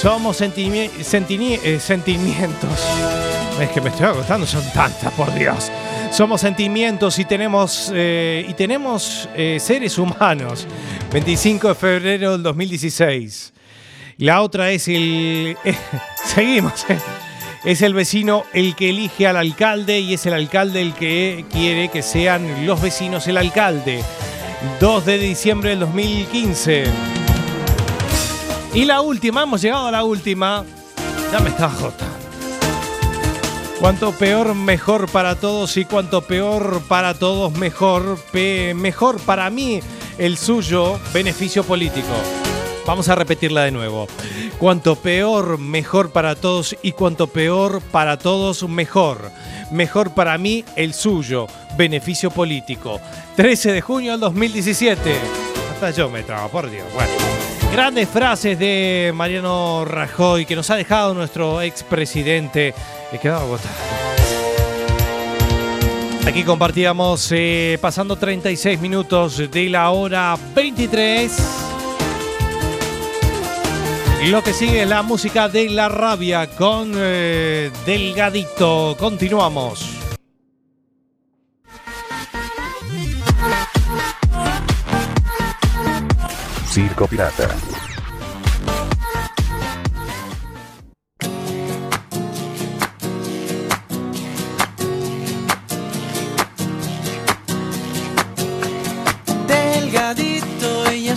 Somos 0.00 0.40
eh, 0.40 1.80
sentimientos. 1.80 2.70
Es 3.58 3.70
que 3.70 3.80
me 3.80 3.88
estoy 3.88 4.06
agotando, 4.06 4.46
son 4.46 4.62
tantas, 4.72 5.12
por 5.14 5.34
Dios. 5.34 5.72
Somos 6.12 6.40
sentimientos 6.40 7.18
y 7.18 7.24
tenemos, 7.24 7.90
eh, 7.92 8.46
y 8.48 8.54
tenemos 8.54 9.28
eh, 9.34 9.58
seres 9.60 9.98
humanos. 9.98 10.64
25 11.10 11.66
de 11.66 11.74
febrero 11.74 12.32
del 12.32 12.44
2016. 12.44 13.52
La 14.18 14.42
otra 14.42 14.70
es 14.70 14.86
el... 14.86 15.56
seguimos. 16.24 16.86
Es 17.68 17.82
el 17.82 17.92
vecino 17.92 18.44
el 18.54 18.74
que 18.74 18.88
elige 18.88 19.26
al 19.26 19.36
alcalde 19.36 20.00
y 20.00 20.14
es 20.14 20.24
el 20.24 20.32
alcalde 20.32 20.80
el 20.80 20.94
que 20.94 21.44
quiere 21.52 21.90
que 21.90 22.00
sean 22.02 22.64
los 22.66 22.80
vecinos 22.80 23.26
el 23.26 23.36
alcalde. 23.36 24.02
2 24.80 25.04
de 25.04 25.18
diciembre 25.18 25.68
del 25.70 25.80
2015. 25.80 26.84
Y 28.72 28.86
la 28.86 29.02
última, 29.02 29.42
hemos 29.42 29.60
llegado 29.60 29.86
a 29.86 29.90
la 29.90 30.02
última. 30.02 30.64
Ya 31.30 31.40
me 31.40 31.50
estaba 31.50 31.74
agotando. 31.74 32.16
Cuanto 33.80 34.12
peor, 34.12 34.54
mejor 34.54 35.10
para 35.10 35.34
todos 35.34 35.76
y 35.76 35.84
cuanto 35.84 36.22
peor 36.22 36.80
para 36.88 37.12
todos, 37.12 37.52
mejor. 37.52 38.18
Pe- 38.32 38.72
mejor 38.74 39.20
para 39.20 39.50
mí, 39.50 39.80
el 40.16 40.38
suyo, 40.38 40.98
beneficio 41.12 41.62
político. 41.64 42.14
Vamos 42.88 43.10
a 43.10 43.14
repetirla 43.14 43.64
de 43.64 43.70
nuevo. 43.70 44.08
Cuanto 44.58 44.96
peor, 44.96 45.58
mejor 45.58 46.10
para 46.10 46.34
todos 46.34 46.74
y 46.80 46.92
cuanto 46.92 47.26
peor 47.26 47.82
para 47.82 48.18
todos, 48.18 48.66
mejor. 48.66 49.30
Mejor 49.70 50.14
para 50.14 50.38
mí, 50.38 50.64
el 50.74 50.94
suyo, 50.94 51.48
beneficio 51.76 52.30
político. 52.30 52.98
13 53.36 53.72
de 53.72 53.82
junio 53.82 54.12
del 54.12 54.20
2017. 54.20 55.16
Hasta 55.74 55.90
yo 55.90 56.08
me 56.08 56.22
trago, 56.22 56.48
por 56.48 56.70
Dios. 56.70 56.86
Bueno. 56.94 57.12
Grandes 57.70 58.08
frases 58.08 58.58
de 58.58 59.12
Mariano 59.14 59.84
Rajoy 59.84 60.46
que 60.46 60.56
nos 60.56 60.70
ha 60.70 60.76
dejado 60.76 61.12
nuestro 61.12 61.60
expresidente. 61.60 62.72
He 63.12 63.18
quedado 63.18 63.42
agotado. 63.42 63.74
Aquí 66.26 66.42
compartíamos, 66.42 67.28
eh, 67.32 67.76
pasando 67.82 68.16
36 68.16 68.80
minutos 68.80 69.50
de 69.50 69.68
la 69.68 69.90
hora 69.90 70.38
23. 70.54 71.68
Lo 74.26 74.42
que 74.42 74.52
sigue 74.52 74.82
es 74.82 74.88
la 74.88 75.02
música 75.02 75.48
de 75.48 75.70
la 75.70 75.88
rabia 75.88 76.48
con 76.48 76.92
eh, 76.94 77.70
Delgadito. 77.86 78.96
Continuamos. 78.98 79.96
Circo 86.68 87.06
Pirata. 87.06 87.48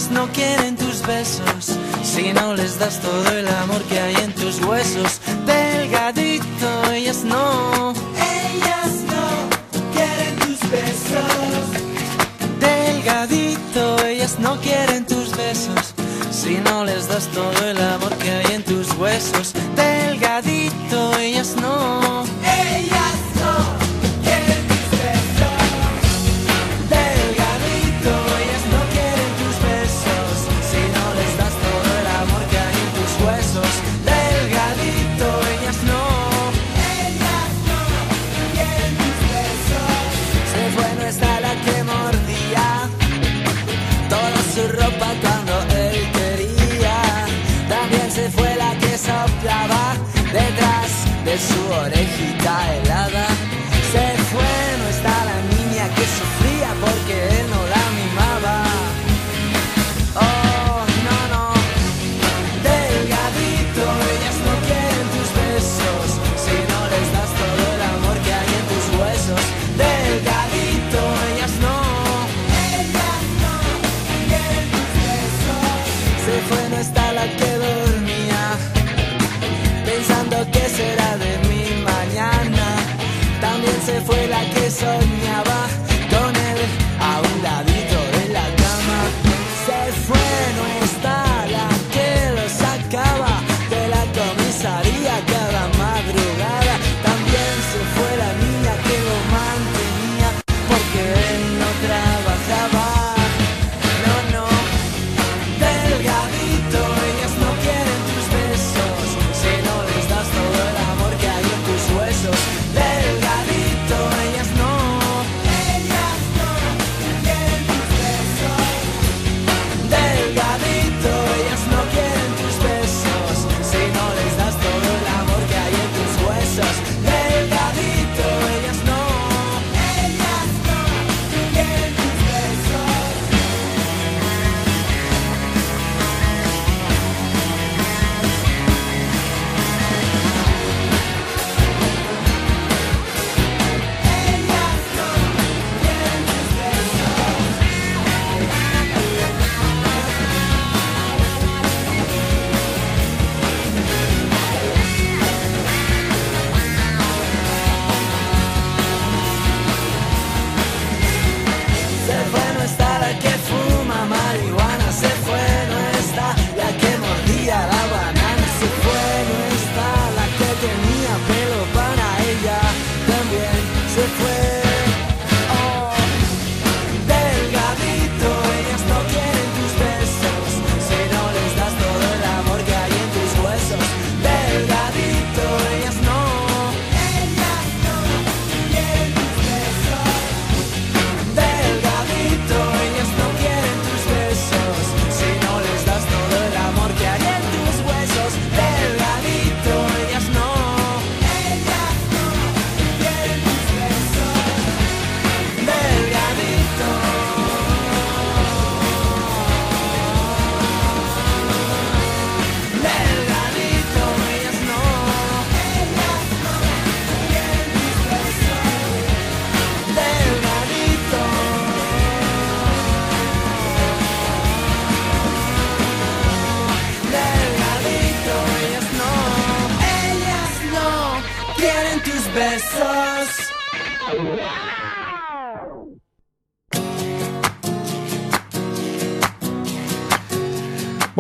Ellas 0.01 0.11
no 0.11 0.27
quieren 0.33 0.75
tus 0.77 1.05
besos. 1.05 1.77
Si 2.03 2.33
no 2.33 2.55
les 2.55 2.79
das 2.79 2.99
todo 3.01 3.37
el 3.37 3.47
amor 3.47 3.83
que 3.83 3.99
hay 3.99 4.15
en 4.15 4.33
tus 4.33 4.59
huesos. 4.61 5.21
Delgadito, 5.45 6.91
ellas 6.91 7.23
no. 7.23 7.93
Ellas 8.17 8.93
no 9.13 9.23
quieren 9.93 10.35
tus 10.39 10.59
besos. 10.71 11.63
Delgadito, 12.59 14.03
ellas 14.05 14.39
no 14.39 14.59
quieren 14.61 15.05
tus 15.05 15.35
besos. 15.37 15.93
Si 16.31 16.55
no 16.57 16.83
les 16.83 17.07
das 17.07 17.27
todo 17.27 17.69
el 17.69 17.77
amor 17.77 18.13
que 18.17 18.31
hay 18.31 18.55
en 18.55 18.63
tus 18.63 18.91
huesos. 18.97 19.53
Delgadito, 19.75 21.19
ellas 21.19 21.55
no. 21.57 21.60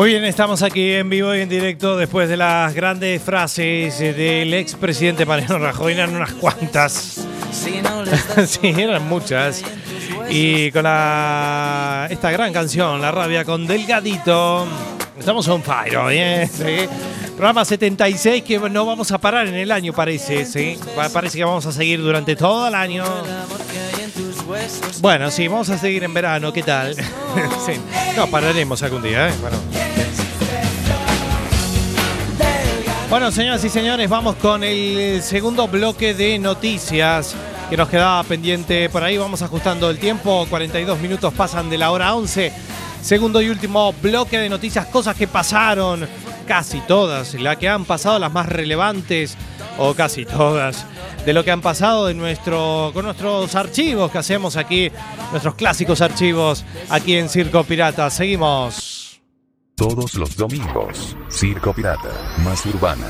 Muy 0.01 0.09
bien, 0.09 0.23
estamos 0.25 0.63
aquí 0.63 0.93
en 0.93 1.11
vivo 1.11 1.35
y 1.35 1.41
en 1.41 1.47
directo 1.49 1.95
después 1.95 2.27
de 2.27 2.35
las 2.35 2.73
grandes 2.73 3.21
frases 3.21 3.99
del 3.99 4.51
expresidente 4.55 5.27
Mariano 5.27 5.59
Rajoy. 5.59 5.93
Eran 5.93 6.15
unas 6.15 6.31
cuantas. 6.33 7.23
Sí, 8.47 8.73
eran 8.75 9.07
muchas. 9.07 9.61
Y 10.27 10.71
con 10.71 10.81
la, 10.85 12.07
esta 12.09 12.31
gran 12.31 12.51
canción, 12.51 12.99
La 12.99 13.11
Rabia 13.11 13.45
con 13.45 13.67
Delgadito. 13.67 14.65
Estamos 15.19 15.47
on 15.47 15.61
fire 15.61 15.95
hoy, 15.97 16.15
¿eh? 16.17 16.49
Sí. 16.51 16.87
Programa 17.35 17.63
76 17.63 18.41
que 18.43 18.57
no 18.57 18.87
vamos 18.87 19.11
a 19.11 19.19
parar 19.19 19.45
en 19.45 19.53
el 19.53 19.71
año, 19.71 19.93
parece, 19.93 20.47
¿sí? 20.47 20.79
Pa- 20.95 21.09
Parece 21.09 21.37
que 21.37 21.43
vamos 21.43 21.67
a 21.67 21.71
seguir 21.71 22.01
durante 22.01 22.35
todo 22.35 22.67
el 22.69 22.73
año. 22.73 23.03
Bueno, 24.99 25.31
sí, 25.31 25.47
vamos 25.47 25.69
a 25.69 25.77
seguir 25.77 26.03
en 26.03 26.13
verano, 26.13 26.51
¿qué 26.53 26.63
tal? 26.63 26.95
Sí. 27.65 27.79
No, 28.15 28.27
pararemos 28.27 28.83
algún 28.83 29.01
día, 29.01 29.29
¿eh? 29.29 29.33
Bueno. 29.39 29.57
Bueno, 33.09 33.31
señoras 33.31 33.63
y 33.65 33.69
señores, 33.69 34.09
vamos 34.09 34.35
con 34.35 34.63
el 34.63 35.21
segundo 35.21 35.67
bloque 35.67 36.13
de 36.13 36.39
noticias 36.39 37.35
que 37.69 37.77
nos 37.77 37.89
quedaba 37.89 38.23
pendiente 38.23 38.89
por 38.89 39.03
ahí. 39.03 39.17
Vamos 39.17 39.41
ajustando 39.41 39.89
el 39.89 39.97
tiempo. 39.99 40.45
42 40.49 40.99
minutos 40.99 41.33
pasan 41.33 41.69
de 41.69 41.77
la 41.77 41.91
hora 41.91 42.13
11. 42.15 42.51
Segundo 43.01 43.41
y 43.41 43.49
último 43.49 43.93
bloque 43.93 44.37
de 44.37 44.49
noticias, 44.49 44.85
cosas 44.87 45.15
que 45.15 45.27
pasaron. 45.27 46.07
Casi 46.47 46.79
todas, 46.81 47.33
las 47.35 47.57
que 47.57 47.69
han 47.69 47.85
pasado, 47.85 48.19
las 48.19 48.31
más 48.31 48.47
relevantes, 48.47 49.37
o 49.77 49.93
casi 49.93 50.25
todas, 50.25 50.85
de 51.25 51.33
lo 51.33 51.43
que 51.43 51.51
han 51.51 51.61
pasado 51.61 52.07
de 52.07 52.13
nuestro, 52.13 52.91
con 52.93 53.05
nuestros 53.05 53.55
archivos 53.55 54.11
que 54.11 54.17
hacemos 54.17 54.57
aquí, 54.57 54.91
nuestros 55.31 55.55
clásicos 55.55 56.01
archivos 56.01 56.65
aquí 56.89 57.15
en 57.15 57.29
Circo 57.29 57.63
Pirata. 57.63 58.09
Seguimos. 58.09 59.21
Todos 59.75 60.15
los 60.15 60.35
domingos, 60.35 61.15
Circo 61.29 61.73
Pirata, 61.73 62.35
más 62.43 62.65
urbana. 62.65 63.07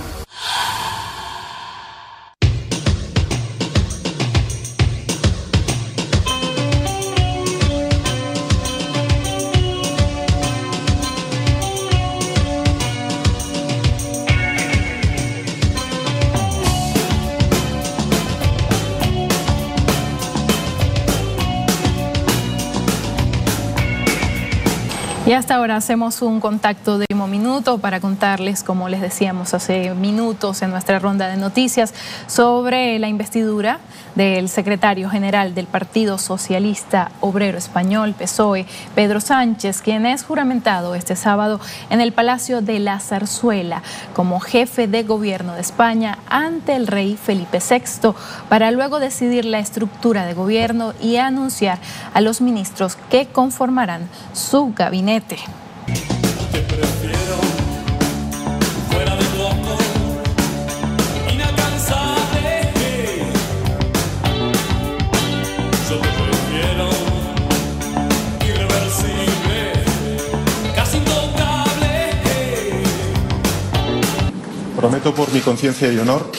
Y 25.23 25.33
hasta 25.33 25.53
ahora 25.53 25.75
hacemos 25.75 26.23
un 26.23 26.39
contacto 26.39 26.97
de 26.97 27.05
último 27.11 27.27
minuto 27.27 27.77
para 27.77 27.99
contarles, 27.99 28.63
como 28.63 28.89
les 28.89 29.01
decíamos 29.01 29.53
hace 29.53 29.93
minutos 29.93 30.63
en 30.63 30.71
nuestra 30.71 30.97
ronda 30.97 31.27
de 31.27 31.37
noticias, 31.37 31.93
sobre 32.25 32.97
la 32.97 33.07
investidura 33.07 33.79
del 34.15 34.49
secretario 34.49 35.09
general 35.09 35.53
del 35.53 35.67
Partido 35.67 36.17
Socialista 36.17 37.11
Obrero 37.21 37.59
Español, 37.59 38.15
PSOE, 38.17 38.65
Pedro 38.95 39.21
Sánchez, 39.21 39.81
quien 39.81 40.07
es 40.07 40.23
juramentado 40.23 40.95
este 40.95 41.15
sábado 41.15 41.59
en 41.91 42.01
el 42.01 42.13
Palacio 42.13 42.61
de 42.61 42.79
la 42.79 42.99
Zarzuela 42.99 43.83
como 44.15 44.39
jefe 44.39 44.87
de 44.87 45.03
gobierno 45.03 45.53
de 45.53 45.61
España 45.61 46.17
ante 46.29 46.75
el 46.75 46.87
rey 46.87 47.15
Felipe 47.15 47.59
VI, 47.59 48.13
para 48.49 48.71
luego 48.71 48.99
decidir 48.99 49.45
la 49.45 49.59
estructura 49.59 50.25
de 50.25 50.33
gobierno 50.33 50.93
y 50.99 51.17
anunciar 51.17 51.77
a 52.13 52.21
los 52.21 52.41
ministros 52.41 52.97
que 53.11 53.27
conformarán 53.27 54.09
su 54.33 54.73
gabinete. 54.75 55.10
Fuera 58.89 59.15
de 59.17 59.23
loco, 59.37 59.77
inalcanzable. 61.33 62.71
Yo 65.89 65.97
te 65.99 66.07
prefiero 66.07 66.89
irreversible, 68.39 69.83
casi 70.75 70.97
intocable. 70.97 71.93
Prometo 74.77 75.13
por 75.13 75.33
mi 75.33 75.41
conciencia 75.41 75.91
y 75.91 75.99
honor 75.99 76.31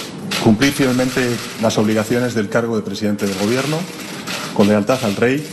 cumplir 0.42 0.72
fielmente 0.72 1.36
las 1.60 1.76
obligaciones 1.76 2.32
del 2.34 2.48
cargo 2.48 2.76
de 2.76 2.82
presidente 2.82 3.26
del 3.26 3.38
Gobierno, 3.38 3.76
con 4.54 4.66
lealtad 4.66 5.04
al 5.04 5.14
Rey 5.16 5.46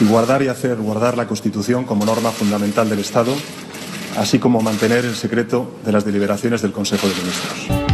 y 0.00 0.04
guardar 0.04 0.42
y 0.42 0.48
hacer 0.48 0.76
guardar 0.76 1.16
la 1.16 1.26
Constitución 1.26 1.84
como 1.84 2.04
norma 2.04 2.30
fundamental 2.30 2.88
del 2.88 2.98
Estado, 2.98 3.34
así 4.16 4.38
como 4.38 4.60
mantener 4.60 5.04
el 5.04 5.14
secreto 5.14 5.70
de 5.84 5.92
las 5.92 6.04
deliberaciones 6.04 6.62
del 6.62 6.72
Consejo 6.72 7.08
de 7.08 7.14
Ministros. 7.14 7.85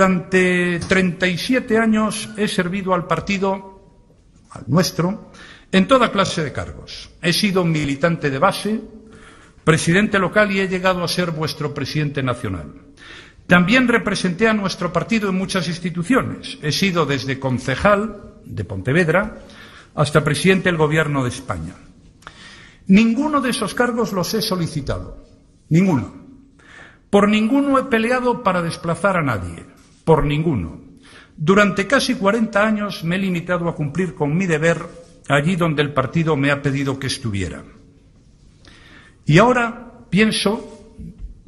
Durante 0.00 0.80
37 0.88 1.76
años 1.76 2.30
he 2.38 2.48
servido 2.48 2.94
al 2.94 3.06
partido, 3.06 4.08
al 4.48 4.64
nuestro, 4.66 5.30
en 5.70 5.86
toda 5.86 6.10
clase 6.10 6.42
de 6.42 6.54
cargos. 6.54 7.10
He 7.20 7.34
sido 7.34 7.66
militante 7.66 8.30
de 8.30 8.38
base, 8.38 8.80
presidente 9.62 10.18
local 10.18 10.52
y 10.52 10.60
he 10.60 10.68
llegado 10.68 11.04
a 11.04 11.08
ser 11.08 11.32
vuestro 11.32 11.74
presidente 11.74 12.22
nacional. 12.22 12.72
También 13.46 13.88
representé 13.88 14.48
a 14.48 14.54
nuestro 14.54 14.90
partido 14.90 15.28
en 15.28 15.36
muchas 15.36 15.68
instituciones. 15.68 16.56
He 16.62 16.72
sido 16.72 17.04
desde 17.04 17.38
concejal 17.38 18.40
de 18.46 18.64
Pontevedra 18.64 19.42
hasta 19.94 20.24
presidente 20.24 20.70
del 20.70 20.78
Gobierno 20.78 21.24
de 21.24 21.28
España. 21.28 21.74
Ninguno 22.86 23.42
de 23.42 23.50
esos 23.50 23.74
cargos 23.74 24.14
los 24.14 24.32
he 24.32 24.40
solicitado. 24.40 25.18
Ninguno. 25.68 26.14
Por 27.10 27.28
ninguno 27.28 27.78
he 27.78 27.82
peleado 27.82 28.42
para 28.42 28.62
desplazar 28.62 29.18
a 29.18 29.22
nadie. 29.22 29.69
Por 30.10 30.26
ninguno. 30.26 30.80
Durante 31.36 31.86
casi 31.86 32.16
40 32.16 32.66
años 32.66 33.04
me 33.04 33.14
he 33.14 33.18
limitado 33.20 33.68
a 33.68 33.76
cumplir 33.76 34.16
con 34.16 34.36
mi 34.36 34.44
deber 34.44 34.84
allí 35.28 35.54
donde 35.54 35.82
el 35.82 35.92
partido 35.92 36.36
me 36.36 36.50
ha 36.50 36.60
pedido 36.60 36.98
que 36.98 37.06
estuviera. 37.06 37.62
Y 39.24 39.38
ahora 39.38 40.00
pienso 40.10 40.96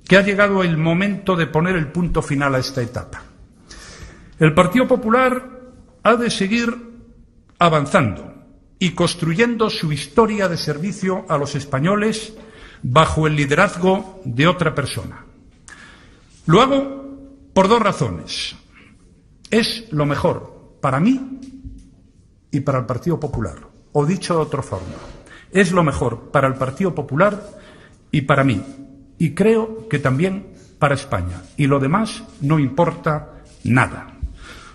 que 0.07 0.17
ha 0.17 0.23
llegado 0.23 0.63
el 0.63 0.77
momento 0.77 1.35
de 1.35 1.49
poner 1.49 1.75
el 1.75 1.89
punto 1.89 2.23
final 2.23 2.55
a 2.55 2.61
esta 2.61 2.81
etapa. 2.81 3.25
El 4.39 4.55
Partido 4.55 4.87
Popular 4.87 5.45
ha 6.05 6.15
de 6.15 6.31
seguir 6.31 6.73
avanzando 7.59 8.33
y 8.79 8.91
construyendo 8.91 9.71
su 9.71 9.93
historia 9.93 10.47
de 10.47 10.57
servicio 10.57 11.27
a 11.29 11.37
los 11.37 11.57
españoles 11.57 12.33
bajo 12.85 13.27
el 13.27 13.35
liderazgo 13.35 14.21
de 14.25 14.47
otra 14.47 14.73
persona. 14.73 15.25
Lo 16.47 16.63
por 17.53 17.69
dos 17.69 17.81
razones. 17.81 18.57
Es 19.51 19.93
lo 19.93 20.07
mejor 20.07 20.79
para 20.81 21.01
mí 21.01 21.41
y 22.51 22.61
para 22.61 22.79
el 22.79 22.87
Partido 22.87 23.21
Popular. 23.21 23.57
O 23.93 24.07
dicho 24.07 24.35
de 24.35 24.41
otra 24.41 24.63
forma, 24.63 24.97
es 25.51 25.73
lo 25.73 25.83
mejor 25.83 26.31
para 26.31 26.49
el 26.49 26.55
Partido 26.55 26.95
Popular 26.95 27.43
y 28.11 28.23
para 28.23 28.45
mí. 28.45 28.63
Y 29.19 29.35
creo 29.35 29.87
que 29.89 29.99
también 29.99 30.55
para 30.79 30.95
España. 30.95 31.43
Y 31.57 31.67
lo 31.67 31.79
demás 31.79 32.25
no 32.41 32.59
importa 32.59 33.43
nada. 33.65 34.19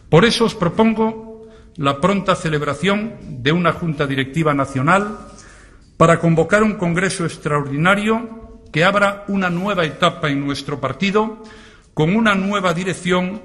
Por 0.09 0.23
eso 0.23 0.45
os 0.45 0.55
propongo 0.55 1.47
la 1.75 1.99
pronta 1.99 2.35
celebración 2.35 3.43
de 3.43 3.51
una 3.51 3.73
Junta 3.73 4.07
Directiva 4.07 4.53
Nacional 4.53 5.17
para 5.97 6.19
convocar 6.19 6.63
un 6.63 6.75
Congreso 6.75 7.25
extraordinario 7.25 8.61
que 8.71 8.83
abra 8.83 9.25
una 9.27 9.49
nueva 9.49 9.85
etapa 9.85 10.29
en 10.29 10.45
nuestro 10.45 10.79
partido 10.79 11.43
con 11.97 12.15
una 12.15 12.35
nueva 12.35 12.75
dirección 12.75 13.41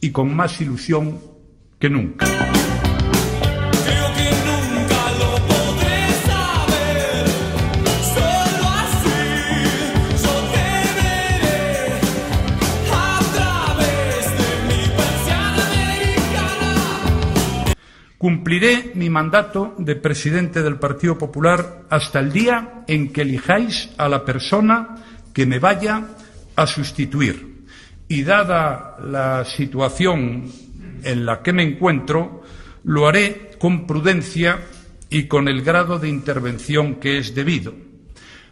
y 0.00 0.12
con 0.12 0.32
más 0.32 0.60
ilusión 0.60 1.18
que 1.76 1.90
nunca. 1.90 2.24
Cumpliré 18.16 18.92
mi 18.94 19.10
mandato 19.10 19.74
de 19.78 19.96
presidente 19.96 20.62
del 20.62 20.78
Partido 20.78 21.18
Popular 21.18 21.82
hasta 21.90 22.20
el 22.20 22.30
día 22.30 22.84
en 22.86 23.12
que 23.12 23.22
elijáis 23.22 23.90
a 23.98 24.08
la 24.08 24.24
persona 24.24 24.94
que 25.32 25.44
me 25.44 25.58
vaya 25.58 26.04
a 26.54 26.66
sustituir. 26.68 27.55
Y 28.08 28.22
dada 28.22 28.96
la 29.02 29.44
situación 29.44 30.50
en 31.02 31.26
la 31.26 31.42
que 31.42 31.52
me 31.52 31.62
encuentro, 31.62 32.42
lo 32.84 33.08
haré 33.08 33.50
con 33.58 33.86
prudencia 33.86 34.60
y 35.10 35.24
con 35.24 35.48
el 35.48 35.62
grado 35.62 35.98
de 35.98 36.08
intervención 36.08 36.96
que 36.96 37.18
es 37.18 37.34
debido. 37.34 37.74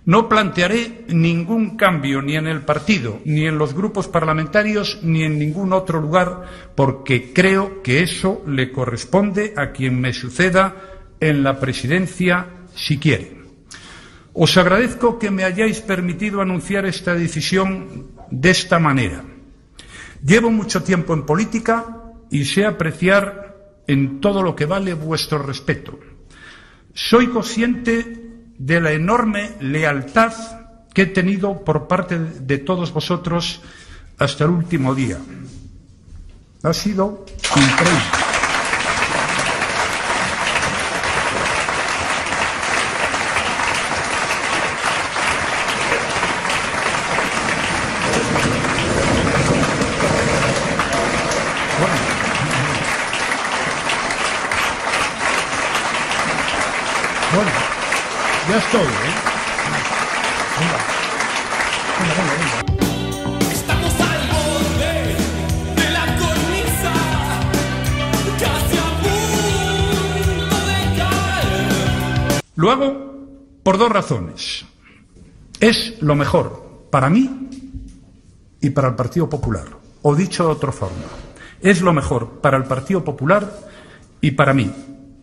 No 0.07 0.29
plantearé 0.29 1.05
ningún 1.09 1.77
cambio 1.77 2.21
ni 2.21 2.37
en 2.37 2.47
el 2.47 2.61
partido, 2.61 3.21
ni 3.25 3.47
en 3.47 3.57
los 3.57 3.73
grupos 3.73 4.07
parlamentarios, 4.07 4.99
ni 5.03 5.25
en 5.25 5.39
ningún 5.39 5.73
otro 5.73 6.01
lugar, 6.01 6.45
porque 6.75 7.33
creo 7.33 7.83
que 7.83 8.03
eso 8.03 8.43
le 8.47 8.71
corresponde 8.71 9.55
a 9.57 9.73
quien 9.73 9.99
me 9.99 10.13
suceda 10.13 10.77
en 11.21 11.43
la 11.43 11.59
presidencia 11.59 12.49
si 12.75 12.99
quiere. 12.99 13.39
Os 14.35 14.57
agradezco 14.59 15.19
que 15.19 15.31
me 15.31 15.45
hayáis 15.45 15.81
permitido 15.81 16.43
anunciar 16.43 16.85
esta 16.85 17.15
decisión 17.15 18.09
de 18.31 18.51
esta 18.51 18.79
manera. 18.79 19.25
Llevo 20.25 20.51
mucho 20.51 20.83
tiempo 20.83 21.13
en 21.13 21.27
política 21.27 21.85
y 22.31 22.47
sé 22.47 22.65
apreciar 22.65 23.83
en 23.87 24.23
todo 24.23 24.43
lo 24.43 24.57
que 24.57 24.65
vale 24.65 24.95
vuestro 24.95 25.39
respeto. 25.39 25.99
Soy 26.95 27.29
consciente 27.29 28.31
de 28.57 28.81
la 28.81 28.93
enorme 28.93 29.51
lealtad 29.61 30.33
que 30.95 31.03
he 31.03 31.07
tenido 31.07 31.63
por 31.63 31.87
parte 31.87 32.19
de 32.19 32.59
todos 32.59 32.93
vosotros 32.93 33.61
hasta 34.17 34.45
el 34.45 34.51
último 34.51 34.95
día. 34.95 35.19
Ha 36.63 36.73
sido 36.73 37.27
increíble. 37.55 38.25
Bueno, 57.35 57.51
estoy, 58.75 58.93
¿eh? 58.93 59.15
Venga. 60.59 60.79
Venga, 62.01 62.15
venga, 62.15 62.35
venga. 62.35 62.65
Lo 72.57 72.71
hago 72.71 73.15
por 73.63 73.79
dos 73.79 73.91
razones. 73.91 74.65
Es 75.61 76.01
lo 76.01 76.15
mejor 76.15 76.89
para 76.91 77.11
mí 77.11 77.49
y 78.61 78.71
para 78.71 78.89
el 78.89 78.95
Partido 78.95 79.29
Popular. 79.29 79.67
O 80.03 80.15
dicho 80.15 80.45
de 80.45 80.51
otra 80.51 80.73
forma, 80.73 81.05
es 81.61 81.81
lo 81.81 81.93
mejor 81.93 82.41
para 82.41 82.57
el 82.57 82.65
Partido 82.65 83.05
Popular 83.05 83.53
y 84.21 84.33
para 84.33 84.53
mí. 84.53 84.71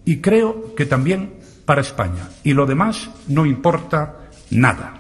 Y 0.06 0.20
creo 0.20 0.74
que 0.76 0.86
también 0.86 1.41
para 1.72 1.80
España. 1.80 2.28
Y 2.44 2.52
lo 2.52 2.66
demás 2.66 3.10
no 3.30 3.46
importa 3.46 4.18
nada. 4.50 4.94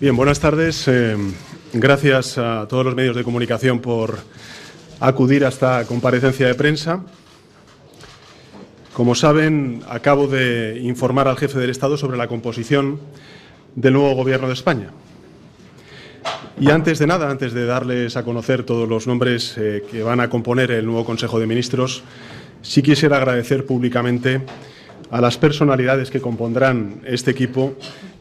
Bien, 0.00 0.16
buenas 0.16 0.40
tardes. 0.40 0.88
Eh, 0.88 1.14
gracias 1.74 2.38
a 2.38 2.66
todos 2.66 2.86
los 2.86 2.94
medios 2.94 3.14
de 3.14 3.22
comunicación 3.22 3.80
por 3.80 4.18
acudir 5.00 5.44
a 5.44 5.48
esta 5.48 5.84
comparecencia 5.84 6.46
de 6.46 6.54
prensa. 6.54 7.02
Como 8.94 9.16
saben, 9.16 9.82
acabo 9.88 10.28
de 10.28 10.78
informar 10.80 11.26
al 11.26 11.36
jefe 11.36 11.58
del 11.58 11.70
Estado 11.70 11.96
sobre 11.96 12.16
la 12.16 12.28
composición 12.28 13.00
del 13.74 13.94
nuevo 13.94 14.14
Gobierno 14.14 14.46
de 14.46 14.52
España. 14.52 14.92
Y 16.60 16.70
antes 16.70 17.00
de 17.00 17.08
nada, 17.08 17.28
antes 17.28 17.52
de 17.52 17.66
darles 17.66 18.16
a 18.16 18.22
conocer 18.22 18.62
todos 18.62 18.88
los 18.88 19.08
nombres 19.08 19.56
eh, 19.58 19.82
que 19.90 20.04
van 20.04 20.20
a 20.20 20.30
componer 20.30 20.70
el 20.70 20.86
nuevo 20.86 21.04
Consejo 21.04 21.40
de 21.40 21.48
Ministros, 21.48 22.04
sí 22.62 22.82
quisiera 22.82 23.16
agradecer 23.16 23.66
públicamente 23.66 24.42
a 25.10 25.20
las 25.20 25.38
personalidades 25.38 26.12
que 26.12 26.20
compondrán 26.20 27.00
este 27.04 27.32
equipo 27.32 27.74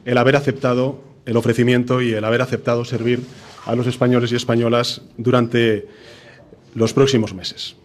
el 0.05 0.17
haber 0.17 0.35
aceptado 0.35 1.03
el 1.27 1.37
ofrecimiento 1.37 2.01
y 2.01 2.13
el 2.13 2.25
haber 2.25 2.41
aceptado 2.41 2.83
servir 2.83 3.21
a 3.67 3.75
los 3.75 3.85
españoles 3.85 4.31
y 4.31 4.37
españolas 4.37 5.03
durante 5.17 5.87
los 6.73 6.93
próximos 6.93 7.35
meses. 7.35 7.75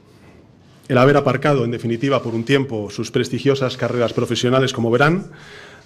El 0.88 0.96
haber 0.96 1.18
aparcado, 1.18 1.64
en 1.64 1.70
definitiva, 1.70 2.22
por 2.22 2.34
un 2.34 2.44
tiempo 2.44 2.88
sus 2.88 3.10
prestigiosas 3.10 3.76
carreras 3.76 4.14
profesionales, 4.14 4.72
como 4.72 4.90
verán, 4.90 5.26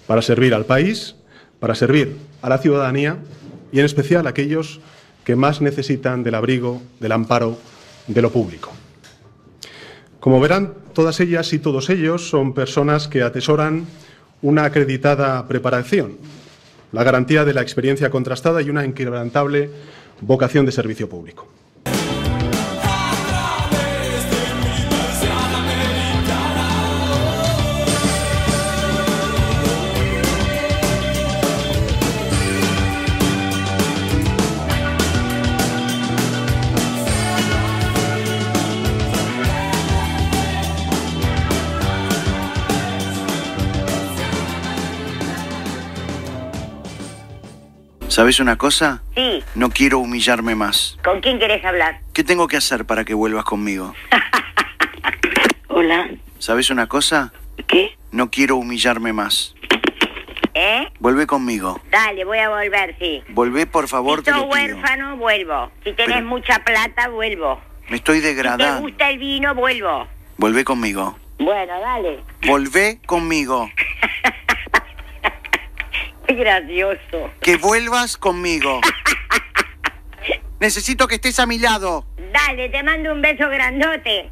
para 0.07 0.21
servir 0.21 0.53
al 0.53 0.65
país, 0.65 1.15
para 1.59 1.75
servir 1.75 2.15
a 2.41 2.47
la 2.47 2.57
ciudadanía 2.57 3.17
y, 3.73 3.79
en 3.79 3.85
especial, 3.85 4.25
a 4.25 4.29
aquellos 4.29 4.79
que 5.25 5.35
más 5.35 5.59
necesitan 5.59 6.23
del 6.23 6.35
abrigo, 6.35 6.81
del 7.01 7.11
amparo, 7.11 7.57
de 8.07 8.21
lo 8.21 8.31
público. 8.31 8.71
Como 10.21 10.39
verán, 10.39 10.73
todas 10.93 11.19
ellas 11.19 11.51
y 11.51 11.59
todos 11.59 11.89
ellos 11.89 12.29
son 12.29 12.53
personas 12.53 13.09
que 13.09 13.23
atesoran 13.23 13.85
una 14.41 14.63
acreditada 14.63 15.45
preparación, 15.49 16.17
la 16.93 17.03
garantía 17.03 17.43
de 17.43 17.53
la 17.53 17.61
experiencia 17.61 18.09
contrastada 18.09 18.61
y 18.61 18.69
una 18.69 18.85
inquebrantable 18.85 19.69
vocación 20.21 20.65
de 20.65 20.71
servicio 20.71 21.09
público. 21.09 21.45
¿Sabes 48.13 48.39
una 48.39 48.59
cosa? 48.59 49.01
Sí. 49.15 49.43
No 49.55 49.71
quiero 49.71 49.97
humillarme 49.97 50.53
más. 50.53 50.99
¿Con 51.03 51.19
quién 51.19 51.39
querés 51.39 51.65
hablar? 51.65 51.99
¿Qué 52.13 52.23
tengo 52.23 52.47
que 52.47 52.57
hacer 52.57 52.85
para 52.85 53.05
que 53.05 53.15
vuelvas 53.15 53.43
conmigo? 53.43 53.95
Hola. 55.67 56.11
¿Sabes 56.37 56.69
una 56.69 56.85
cosa? 56.85 57.33
¿Qué? 57.65 57.97
No 58.11 58.29
quiero 58.29 58.57
humillarme 58.57 59.13
más. 59.13 59.55
¿Eh? 60.53 60.87
Vuelve 60.99 61.25
conmigo. 61.25 61.81
Dale, 61.89 62.23
voy 62.23 62.37
a 62.37 62.49
volver, 62.49 62.95
sí. 62.99 63.23
Volvé, 63.29 63.65
por 63.65 63.87
favor, 63.87 64.19
si 64.19 64.25
te 64.25 64.31
sos 64.31 64.45
huérfano, 64.47 65.17
vuelvo. 65.17 65.71
Si 65.83 65.93
tenés 65.93 66.17
Pero- 66.17 66.27
mucha 66.27 66.59
plata, 66.63 67.07
vuelvo. 67.09 67.59
Me 67.89 67.95
estoy 67.95 68.17
Si 68.17 68.21
te 68.21 68.27
degradando. 68.27 68.81
gusta 68.81 69.09
el 69.09 69.17
vino, 69.17 69.55
vuelvo. 69.55 70.07
Volvé 70.37 70.63
conmigo. 70.63 71.17
Bueno, 71.39 71.79
dale. 71.79 72.19
Volvé 72.45 72.99
conmigo. 73.07 73.71
Gracioso. 76.35 77.31
Que 77.41 77.57
vuelvas 77.57 78.17
conmigo. 78.17 78.81
Necesito 80.59 81.07
que 81.07 81.15
estés 81.15 81.39
a 81.39 81.45
mi 81.45 81.59
lado. 81.59 82.05
Dale, 82.31 82.69
te 82.69 82.83
mando 82.83 83.11
un 83.11 83.21
beso 83.21 83.49
grandote. 83.49 84.31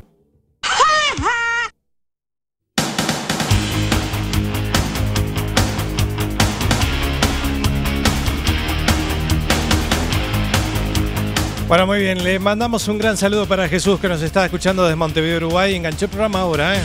Bueno, 11.71 11.87
muy 11.87 11.99
bien, 11.99 12.21
le 12.21 12.37
mandamos 12.37 12.89
un 12.89 12.97
gran 12.97 13.15
saludo 13.15 13.45
para 13.47 13.69
Jesús 13.69 13.97
que 13.97 14.09
nos 14.09 14.21
está 14.21 14.43
escuchando 14.43 14.83
desde 14.83 14.97
Montevideo, 14.97 15.37
Uruguay. 15.37 15.73
Enganchó 15.73 16.03
el 16.03 16.11
programa 16.11 16.41
ahora, 16.41 16.75
¿eh? 16.75 16.81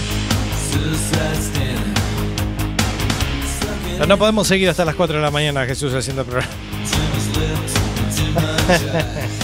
No, 4.06 4.18
podemos 4.18 4.46
seguir 4.46 4.68
hasta 4.68 4.84
las 4.84 4.94
4 4.94 5.16
de 5.16 5.22
la 5.22 5.30
mañana, 5.30 5.64
Jesús, 5.66 5.92
haciendo 5.94 6.22
el 6.22 6.28
programa. 6.28 6.52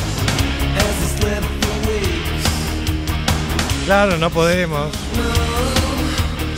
Claro, 3.84 4.16
no 4.16 4.30
podemos. 4.30 4.88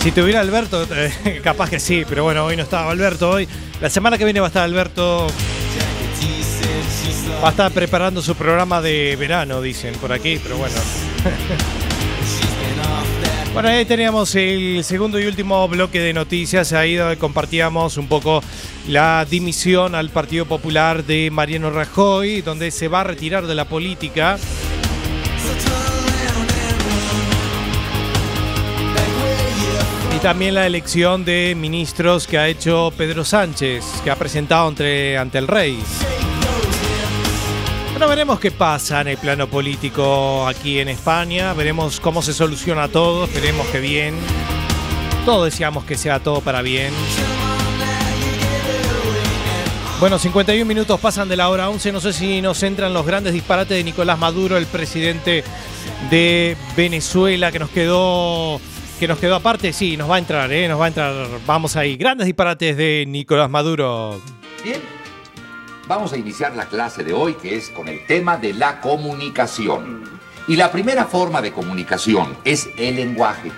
Si 0.01 0.13
tuviera 0.13 0.41
Alberto, 0.41 0.87
eh, 0.95 1.41
capaz 1.43 1.71
que 1.71 1.81
sí, 1.81 2.05
pero 2.07 2.23
bueno, 2.23 2.45
hoy 2.45 2.57
no 2.57 2.63
estaba 2.63 2.91
Alberto. 2.91 3.31
Hoy, 3.31 3.49
la 3.81 3.89
semana 3.89 4.19
que 4.19 4.25
viene 4.25 4.41
va 4.41 4.47
a 4.47 4.49
estar 4.49 4.63
Alberto. 4.63 5.27
Va 7.43 7.49
a 7.49 7.51
estar 7.51 7.73
preparando 7.73 8.23
su 8.23 8.35
programa 8.35 8.83
de 8.83 9.17
verano, 9.19 9.63
dicen 9.63 9.95
por 9.95 10.13
aquí, 10.13 10.39
pero 10.43 10.59
bueno. 10.59 10.77
Bueno, 13.55 13.69
ahí 13.69 13.85
teníamos 13.85 14.35
el 14.35 14.83
segundo 14.83 15.21
y 15.21 15.27
último 15.27 15.69
bloque 15.69 16.01
de 16.01 16.13
noticias, 16.13 16.73
ahí 16.73 16.97
donde 16.97 17.17
compartíamos 17.17 17.97
un 17.99 18.09
poco 18.09 18.43
la 18.89 19.25
dimisión 19.31 19.95
al 19.95 20.11
Partido 20.11 20.45
Popular 20.45 21.05
de 21.05 21.31
Mariano 21.31 21.71
Rajoy, 21.71 22.43
donde 22.43 22.73
se 22.73 22.89
va 22.89 23.03
a 23.03 23.05
retirar 23.05 23.47
de 23.47 23.55
la 23.55 23.65
política. 23.65 24.39
Y 30.17 30.19
también 30.19 30.55
la 30.55 30.67
elección 30.67 31.25
de 31.25 31.55
ministros 31.57 32.27
que 32.27 32.39
ha 32.39 32.49
hecho 32.49 32.93
Pedro 32.97 33.25
Sánchez, 33.25 33.85
que 34.03 34.11
ha 34.11 34.17
presentado 34.17 34.67
ante, 34.67 35.17
ante 35.17 35.39
el 35.39 35.47
rey. 35.47 35.79
Bueno, 37.95 38.09
veremos 38.09 38.41
qué 38.41 38.51
pasa 38.51 39.03
en 39.03 39.07
el 39.07 39.19
plano 39.19 39.47
político 39.47 40.49
aquí 40.49 40.81
en 40.81 40.89
España, 40.89 41.55
veremos 41.55 42.01
cómo 42.01 42.23
se 42.23 42.33
soluciona 42.33 42.89
todo, 42.89 43.27
esperemos 43.27 43.69
que 43.69 43.79
bien. 43.79 44.17
Todos 45.25 45.45
deseamos 45.45 45.85
que 45.85 45.97
sea 45.97 46.19
todo 46.19 46.41
para 46.41 46.61
bien. 46.61 46.93
Bueno, 50.01 50.19
51 50.19 50.65
minutos 50.65 50.99
pasan 50.99 51.29
de 51.29 51.37
la 51.37 51.49
hora 51.49 51.71
11, 51.71 51.93
no 51.93 52.01
sé 52.01 52.13
si 52.13 52.43
nos 52.43 52.65
entran 52.65 52.93
los 52.93 53.07
grandes 53.07 53.33
disparates 53.33 53.77
de 53.77 53.85
Nicolás 53.85 54.19
Maduro, 54.19 54.57
el 54.57 54.67
presidente 54.67 55.45
de 56.11 56.57
Venezuela, 56.77 57.53
que 57.53 57.61
nos 57.61 57.71
quedó 57.71 58.61
que 58.99 59.07
nos 59.07 59.19
quedó 59.19 59.37
aparte, 59.37 59.73
sí, 59.73 59.97
nos 59.97 60.11
va 60.11 60.17
a 60.17 60.19
entrar, 60.19 60.53
¿eh? 60.53 60.67
nos 60.67 60.81
va 60.81 60.87
a 60.87 60.89
entrar, 60.89 61.15
vamos 61.47 61.77
ahí, 61.77 61.97
grandes 61.97 62.27
disparates 62.27 62.77
de 62.77 63.05
Nicolás 63.07 63.49
Maduro. 63.49 64.21
Bien, 64.65 64.81
vamos 65.87 66.13
a 66.13 66.17
iniciar 66.17 66.55
la 66.55 66.67
clase 66.67 67.05
de 67.05 67.13
hoy 67.13 67.35
que 67.35 67.57
es 67.57 67.71
con 67.71 67.89
el 67.89 68.07
tema 68.07 68.37
de 68.37 68.53
la 68.53 68.81
comunicación. 68.81 70.05
Y 70.47 70.57
la 70.57 70.71
primera 70.71 71.05
forma 71.07 71.41
de 71.41 71.53
comunicación 71.53 72.37
es 72.45 72.69
el 72.77 72.97
lenguaje, 72.97 73.51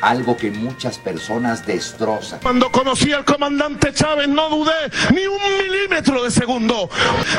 algo 0.00 0.36
que 0.36 0.50
muchas 0.50 0.98
personas 0.98 1.66
destrozan. 1.66 2.40
Cuando 2.40 2.70
conocí 2.72 3.12
al 3.12 3.24
comandante 3.24 3.92
Chávez 3.92 4.28
no 4.28 4.48
dudé 4.48 4.90
ni 5.14 5.26
un 5.26 5.38
milímetro 5.58 6.24
de 6.24 6.30
segundo, 6.30 6.88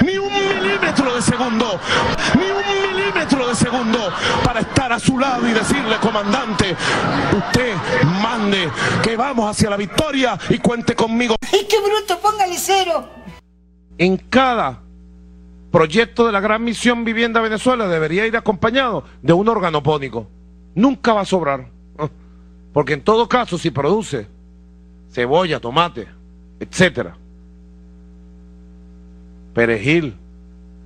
ni 0.06 0.18
un 0.18 0.32
milímetro 0.32 1.16
de 1.16 1.22
segundo, 1.22 1.80
ni 2.36 2.44
un 2.44 2.94
milímetro 2.94 3.48
de 3.48 3.56
segundo 3.56 4.14
para 4.44 4.60
estar 4.60 4.94
a 4.94 5.00
su 5.00 5.18
lado 5.18 5.48
y 5.48 5.54
decirle, 5.54 5.98
comandante, 5.98 6.76
usted 7.36 7.76
mande 8.22 8.70
que 9.04 9.18
vamos 9.18 9.50
hacia 9.50 9.70
la 9.70 9.78
victoria 9.78 10.38
y 10.50 10.60
cuente 10.60 10.96
conmigo. 10.96 11.36
¡Ay, 11.52 11.68
qué 11.68 11.80
bruto! 11.80 12.20
Póngale 12.20 12.56
cero. 12.58 13.10
En 13.98 14.18
cada 14.18 14.82
proyecto 15.72 16.26
de 16.26 16.32
la 16.32 16.40
gran 16.40 16.64
misión 16.64 17.04
Vivienda 17.04 17.42
Venezuela 17.42 17.88
debería 17.88 18.26
ir 18.26 18.38
acompañado 18.38 19.04
de 19.22 19.34
un 19.34 19.48
organopónico. 19.50 20.28
Nunca 20.74 21.14
va 21.14 21.22
a 21.22 21.26
sobrar. 21.26 21.68
Porque 22.74 22.94
en 22.94 23.02
todo 23.02 23.30
caso, 23.30 23.58
si 23.58 23.72
produce 23.72 24.28
cebolla, 25.10 25.62
tomate, 25.62 26.08
etcétera, 26.60 27.16
perejil, 29.54 30.18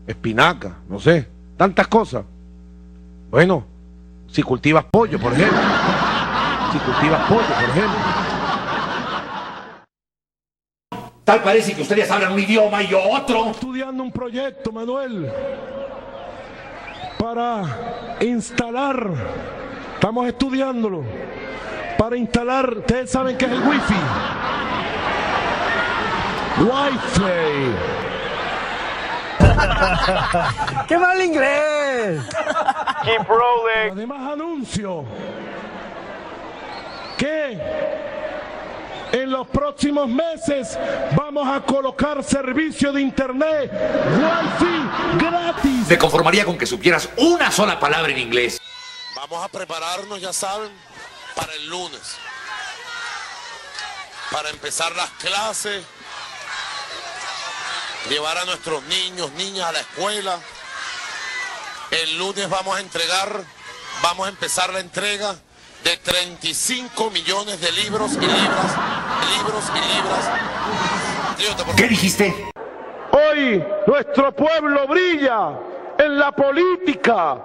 espinaca, 0.05 0.77
no 0.87 0.99
sé, 0.99 1.27
tantas 1.57 1.87
cosas. 1.87 2.25
Bueno, 3.31 3.65
si 4.27 4.43
cultivas 4.43 4.85
pollo, 4.85 5.19
por 5.19 5.33
ejemplo. 5.33 5.59
Si 6.71 6.77
cultivas 6.77 7.27
pollo, 7.27 7.47
por 7.47 7.69
ejemplo. 7.69 8.28
Tal 11.29 11.43
parece 11.43 11.75
que 11.75 11.83
ustedes 11.83 12.09
hablan 12.09 12.31
un 12.31 12.39
idioma 12.39 12.81
y 12.81 12.87
yo 12.87 12.99
otro. 13.03 13.51
Estudiando 13.51 14.01
un 14.01 14.11
proyecto, 14.11 14.71
Manuel, 14.71 15.31
para 17.19 18.17
instalar, 18.21 19.11
estamos 19.93 20.27
estudiándolo, 20.27 21.03
para 21.99 22.17
instalar, 22.17 22.79
ustedes 22.79 23.11
saben 23.11 23.37
qué 23.37 23.45
es 23.45 23.51
el 23.51 23.61
wifi. 23.61 23.93
Wi-Fi. 26.61 27.75
¡Qué 30.87 30.97
mal 30.97 31.21
inglés! 31.21 32.23
Keep 33.03 33.27
rolling. 33.27 33.91
Además 33.91 34.31
anuncio 34.33 35.05
que 37.19 37.55
en 39.11 39.31
los 39.31 39.47
próximos 39.47 40.07
meses 40.07 40.77
vamos 41.15 41.47
a 41.47 41.61
colocar 41.61 42.23
servicio 42.23 42.91
de 42.91 43.01
internet 43.01 43.71
Wi-Fi 43.71 45.25
gratis. 45.25 45.87
Me 45.87 45.97
conformaría 45.97 46.45
con 46.45 46.57
que 46.57 46.65
supieras 46.65 47.09
una 47.17 47.51
sola 47.51 47.79
palabra 47.79 48.11
en 48.11 48.19
inglés. 48.19 48.59
Vamos 49.15 49.43
a 49.43 49.49
prepararnos, 49.49 50.21
ya 50.21 50.33
saben, 50.33 50.71
para 51.35 51.53
el 51.53 51.67
lunes. 51.67 52.15
Para 54.31 54.49
empezar 54.49 54.95
las 54.95 55.09
clases, 55.11 55.83
llevar 58.09 58.37
a 58.37 58.45
nuestros 58.45 58.83
niños, 58.83 59.31
niñas 59.33 59.67
a 59.67 59.71
la 59.71 59.79
escuela. 59.79 60.39
El 61.91 62.17
lunes 62.17 62.49
vamos 62.49 62.77
a 62.77 62.79
entregar, 62.79 63.43
vamos 64.03 64.27
a 64.27 64.29
empezar 64.29 64.71
la 64.71 64.79
entrega 64.79 65.35
de 65.83 65.97
35 65.97 67.09
millones 67.11 67.59
de 67.61 67.71
libros 67.71 68.13
y 68.13 68.19
libras, 68.19 68.75
libros 69.37 69.71
y 69.75 69.79
libras. 69.95 70.31
¿Qué 71.75 71.87
dijiste? 71.87 72.51
Hoy 73.11 73.63
nuestro 73.87 74.31
pueblo 74.31 74.87
brilla 74.87 75.51
en 75.97 76.19
la 76.19 76.31
política, 76.31 77.37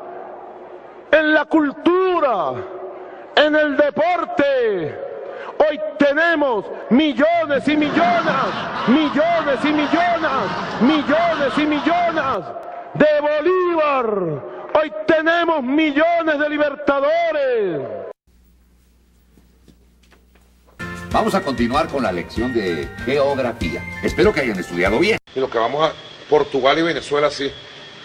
en 1.10 1.34
la 1.34 1.44
cultura, 1.44 2.52
en 3.36 3.56
el 3.56 3.76
deporte. 3.76 4.98
Hoy 5.58 5.80
tenemos 5.98 6.64
millones 6.90 7.66
y 7.68 7.76
millones, 7.76 8.34
millones 8.88 9.64
y 9.64 9.72
millones, 9.72 10.30
millones 10.80 11.58
y 11.58 11.66
millones 11.66 12.44
de 12.94 13.20
Bolívar. 13.20 14.06
Hoy 14.80 14.92
tenemos 15.06 15.62
millones 15.62 16.38
de 16.38 16.48
libertadores. 16.48 18.03
Vamos 21.14 21.32
a 21.36 21.42
continuar 21.42 21.86
con 21.86 22.02
la 22.02 22.10
lección 22.10 22.52
de 22.52 22.88
geografía. 23.04 23.84
Espero 24.02 24.32
que 24.32 24.40
hayan 24.40 24.58
estudiado 24.58 24.98
bien. 24.98 25.16
Y 25.32 25.38
lo 25.38 25.48
que 25.48 25.58
vamos 25.58 25.88
a 25.88 25.92
Portugal 26.28 26.76
y 26.80 26.82
Venezuela 26.82 27.30
sí, 27.30 27.52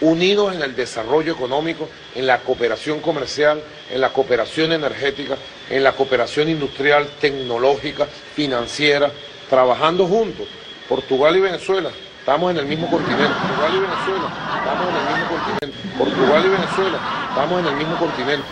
unidos 0.00 0.54
en 0.54 0.62
el 0.62 0.76
desarrollo 0.76 1.32
económico, 1.32 1.88
en 2.14 2.28
la 2.28 2.38
cooperación 2.38 3.00
comercial, 3.00 3.60
en 3.90 4.00
la 4.00 4.12
cooperación 4.12 4.70
energética, 4.70 5.36
en 5.68 5.82
la 5.82 5.90
cooperación 5.90 6.50
industrial, 6.50 7.08
tecnológica, 7.20 8.06
financiera, 8.36 9.10
trabajando 9.48 10.06
juntos. 10.06 10.46
Portugal 10.88 11.34
y 11.36 11.40
Venezuela, 11.40 11.90
estamos 12.20 12.52
en 12.52 12.58
el 12.58 12.66
mismo 12.66 12.88
continente. 12.88 13.24
Portugal 13.26 13.74
y 13.74 13.80
Venezuela, 13.80 14.30
estamos 14.56 14.88
en 14.88 14.94
el 14.94 15.16
mismo 15.16 15.28
continente. 15.34 15.98
Portugal 15.98 16.46
y 16.46 16.48
Venezuela, 16.48 16.98
estamos 17.28 17.58
en 17.58 17.66
el 17.66 17.74
mismo 17.74 17.98
continente. 17.98 18.46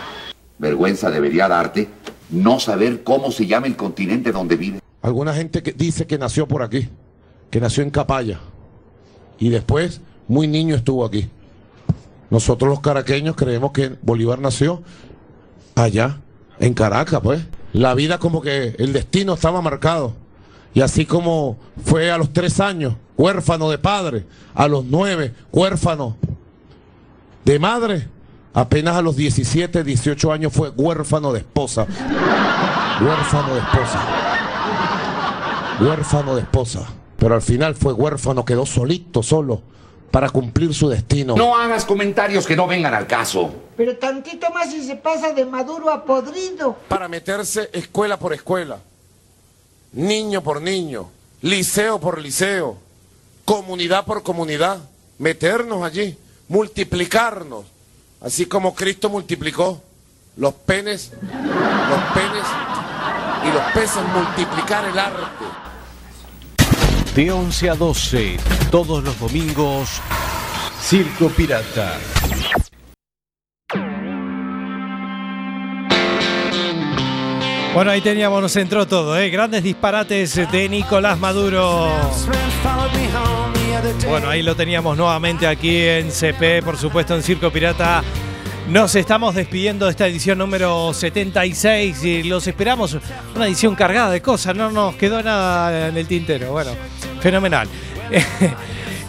Vergüenza 0.57 1.09
debería 1.09 1.47
darte 1.47 1.87
no 2.29 2.59
saber 2.59 3.03
cómo 3.03 3.31
se 3.31 3.47
llama 3.47 3.67
el 3.67 3.75
continente 3.75 4.31
donde 4.31 4.55
vive. 4.55 4.79
Alguna 5.01 5.33
gente 5.33 5.63
que 5.63 5.71
dice 5.71 6.07
que 6.07 6.17
nació 6.17 6.47
por 6.47 6.61
aquí, 6.61 6.89
que 7.49 7.59
nació 7.59 7.83
en 7.83 7.89
Capaya 7.89 8.39
y 9.39 9.49
después 9.49 10.01
muy 10.27 10.47
niño 10.47 10.75
estuvo 10.75 11.05
aquí. 11.05 11.29
Nosotros 12.29 12.69
los 12.69 12.81
caraqueños 12.81 13.35
creemos 13.35 13.71
que 13.71 13.95
Bolívar 14.01 14.39
nació 14.39 14.83
allá, 15.75 16.21
en 16.59 16.73
Caracas, 16.73 17.21
pues. 17.23 17.41
La 17.73 17.93
vida 17.93 18.17
como 18.17 18.41
que 18.41 18.75
el 18.77 18.93
destino 18.93 19.33
estaba 19.33 19.61
marcado. 19.61 20.13
Y 20.73 20.81
así 20.81 21.05
como 21.05 21.57
fue 21.83 22.11
a 22.11 22.17
los 22.17 22.31
tres 22.31 22.59
años, 22.59 22.95
huérfano 23.17 23.69
de 23.69 23.77
padre, 23.77 24.25
a 24.53 24.67
los 24.67 24.85
nueve, 24.85 25.33
huérfano 25.51 26.17
de 27.45 27.59
madre, 27.59 28.07
apenas 28.53 28.95
a 28.95 29.01
los 29.01 29.15
17, 29.15 29.83
18 29.83 30.31
años 30.31 30.53
fue 30.53 30.69
huérfano 30.69 31.31
de 31.33 31.39
esposa. 31.39 31.85
Huérfano 33.01 33.53
de 33.53 33.59
esposa. 33.59 34.03
Huérfano 35.81 36.35
de 36.35 36.41
esposa. 36.41 36.87
Pero 37.17 37.35
al 37.35 37.41
final 37.41 37.75
fue 37.75 37.93
huérfano, 37.93 38.45
quedó 38.45 38.65
solito, 38.65 39.21
solo, 39.21 39.61
para 40.11 40.29
cumplir 40.29 40.73
su 40.73 40.89
destino. 40.89 41.35
No 41.35 41.57
hagas 41.57 41.85
comentarios 41.85 42.47
que 42.47 42.55
no 42.55 42.65
vengan 42.65 42.93
al 42.93 43.07
caso. 43.07 43.53
Pero 43.75 43.97
tantito 43.97 44.49
más 44.51 44.73
y 44.73 44.85
se 44.85 44.95
pasa 44.95 45.33
de 45.33 45.45
maduro 45.45 45.89
a 45.91 46.03
podrido. 46.03 46.77
Para 46.87 47.07
meterse 47.07 47.69
escuela 47.73 48.17
por 48.17 48.33
escuela, 48.33 48.79
niño 49.93 50.41
por 50.41 50.61
niño, 50.61 51.09
liceo 51.41 51.99
por 51.99 52.19
liceo, 52.21 52.77
comunidad 53.45 54.05
por 54.05 54.23
comunidad, 54.23 54.79
meternos 55.17 55.83
allí, 55.83 56.17
multiplicarnos, 56.47 57.65
así 58.21 58.45
como 58.45 58.75
Cristo 58.75 59.09
multiplicó 59.09 59.81
los 60.37 60.53
penes, 60.53 61.11
los 61.21 62.01
penes 62.13 62.45
y 63.43 63.51
los 63.53 63.63
peces, 63.73 64.01
multiplicar 64.13 64.85
el 64.85 64.97
arte. 64.97 65.45
De 67.15 67.31
11 67.31 67.69
a 67.69 67.75
12, 67.75 68.37
todos 68.71 69.03
los 69.03 69.19
domingos, 69.19 69.89
Circo 70.81 71.29
Pirata. 71.29 71.97
Bueno, 77.73 77.91
ahí 77.91 78.01
teníamos, 78.01 78.41
nos 78.41 78.55
entró 78.55 78.87
todo, 78.87 79.17
¿eh? 79.17 79.29
Grandes 79.29 79.63
disparates 79.63 80.35
de 80.51 80.69
Nicolás 80.69 81.19
Maduro. 81.19 81.89
Bueno, 84.07 84.29
ahí 84.29 84.41
lo 84.41 84.55
teníamos 84.55 84.97
nuevamente 84.97 85.45
aquí 85.45 85.77
en 85.77 86.11
CP, 86.11 86.63
por 86.63 86.77
supuesto 86.77 87.15
en 87.15 87.21
Circo 87.21 87.51
Pirata. 87.51 88.03
Nos 88.67 88.95
estamos 88.95 89.35
despidiendo 89.35 89.85
de 89.85 89.91
esta 89.91 90.07
edición 90.07 90.37
número 90.37 90.93
76 90.93 92.03
y 92.03 92.23
los 92.23 92.47
esperamos. 92.47 92.97
Una 93.35 93.47
edición 93.47 93.75
cargada 93.75 94.11
de 94.11 94.21
cosas, 94.21 94.55
no 94.55 94.71
nos 94.71 94.95
quedó 94.95 95.21
nada 95.21 95.87
en 95.87 95.97
el 95.97 96.07
tintero. 96.07 96.51
Bueno, 96.51 96.71
fenomenal. 97.21 97.67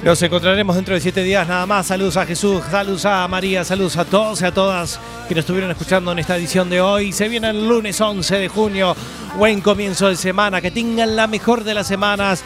Nos 0.02 0.22
encontraremos 0.22 0.76
dentro 0.76 0.94
de 0.94 1.00
siete 1.00 1.22
días 1.22 1.46
nada 1.46 1.66
más. 1.66 1.86
Saludos 1.86 2.16
a 2.16 2.24
Jesús, 2.24 2.62
saludos 2.70 3.04
a 3.04 3.28
María, 3.28 3.64
saludos 3.64 3.98
a 3.98 4.06
todos 4.06 4.40
y 4.40 4.46
a 4.46 4.54
todas 4.54 4.98
que 5.28 5.34
nos 5.34 5.42
estuvieron 5.42 5.70
escuchando 5.70 6.10
en 6.12 6.18
esta 6.18 6.38
edición 6.38 6.70
de 6.70 6.80
hoy. 6.80 7.12
Se 7.12 7.28
viene 7.28 7.50
el 7.50 7.68
lunes 7.68 8.00
11 8.00 8.38
de 8.38 8.48
junio. 8.48 8.96
Buen 9.36 9.60
comienzo 9.60 10.08
de 10.08 10.16
semana. 10.16 10.62
Que 10.62 10.70
tengan 10.70 11.16
la 11.16 11.26
mejor 11.26 11.64
de 11.64 11.74
las 11.74 11.86
semanas. 11.86 12.42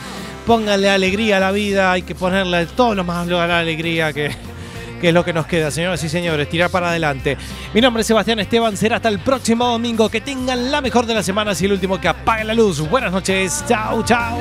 Pónganle 0.47 0.91
alegría 0.91 1.39
a 1.39 1.41
la 1.41 1.53
vida. 1.53 1.93
Hay 1.93 2.03
que 2.03 2.15
ponerle 2.15 2.67
todo 2.67 2.95
lo 2.95 3.05
más 3.05 3.29
a 3.29 3.47
la 3.47 3.59
alegría 3.59 4.13
que, 4.13 4.31
que 5.01 5.09
es 5.09 5.15
lo 5.15 5.25
que 5.25 5.33
nos 5.33 5.47
queda, 5.47 5.71
señoras 5.71 6.03
y 6.05 6.09
señores. 6.09 6.49
Tirar 6.49 6.71
para 6.71 6.91
adelante. 6.91 7.37
Mi 7.73 7.81
nombre 7.81 8.03
es 8.03 8.07
Sebastián 8.07 8.39
Esteban. 8.41 8.77
Será 8.77 8.97
hasta 8.97 9.09
el 9.09 9.19
próximo 9.19 9.67
domingo. 9.67 10.09
Que 10.09 10.21
tengan 10.21 10.71
la 10.71 10.81
mejor 10.81 11.07
de 11.07 11.15
las 11.15 11.25
semanas 11.27 11.61
y 11.63 11.67
el 11.67 11.73
último 11.73 12.01
que 12.01 12.09
apague 12.09 12.45
la 12.45 12.55
luz. 12.55 12.81
Buenas 12.89 13.13
noches. 13.13 13.65
Chao, 13.67 14.05
chao. 14.05 14.39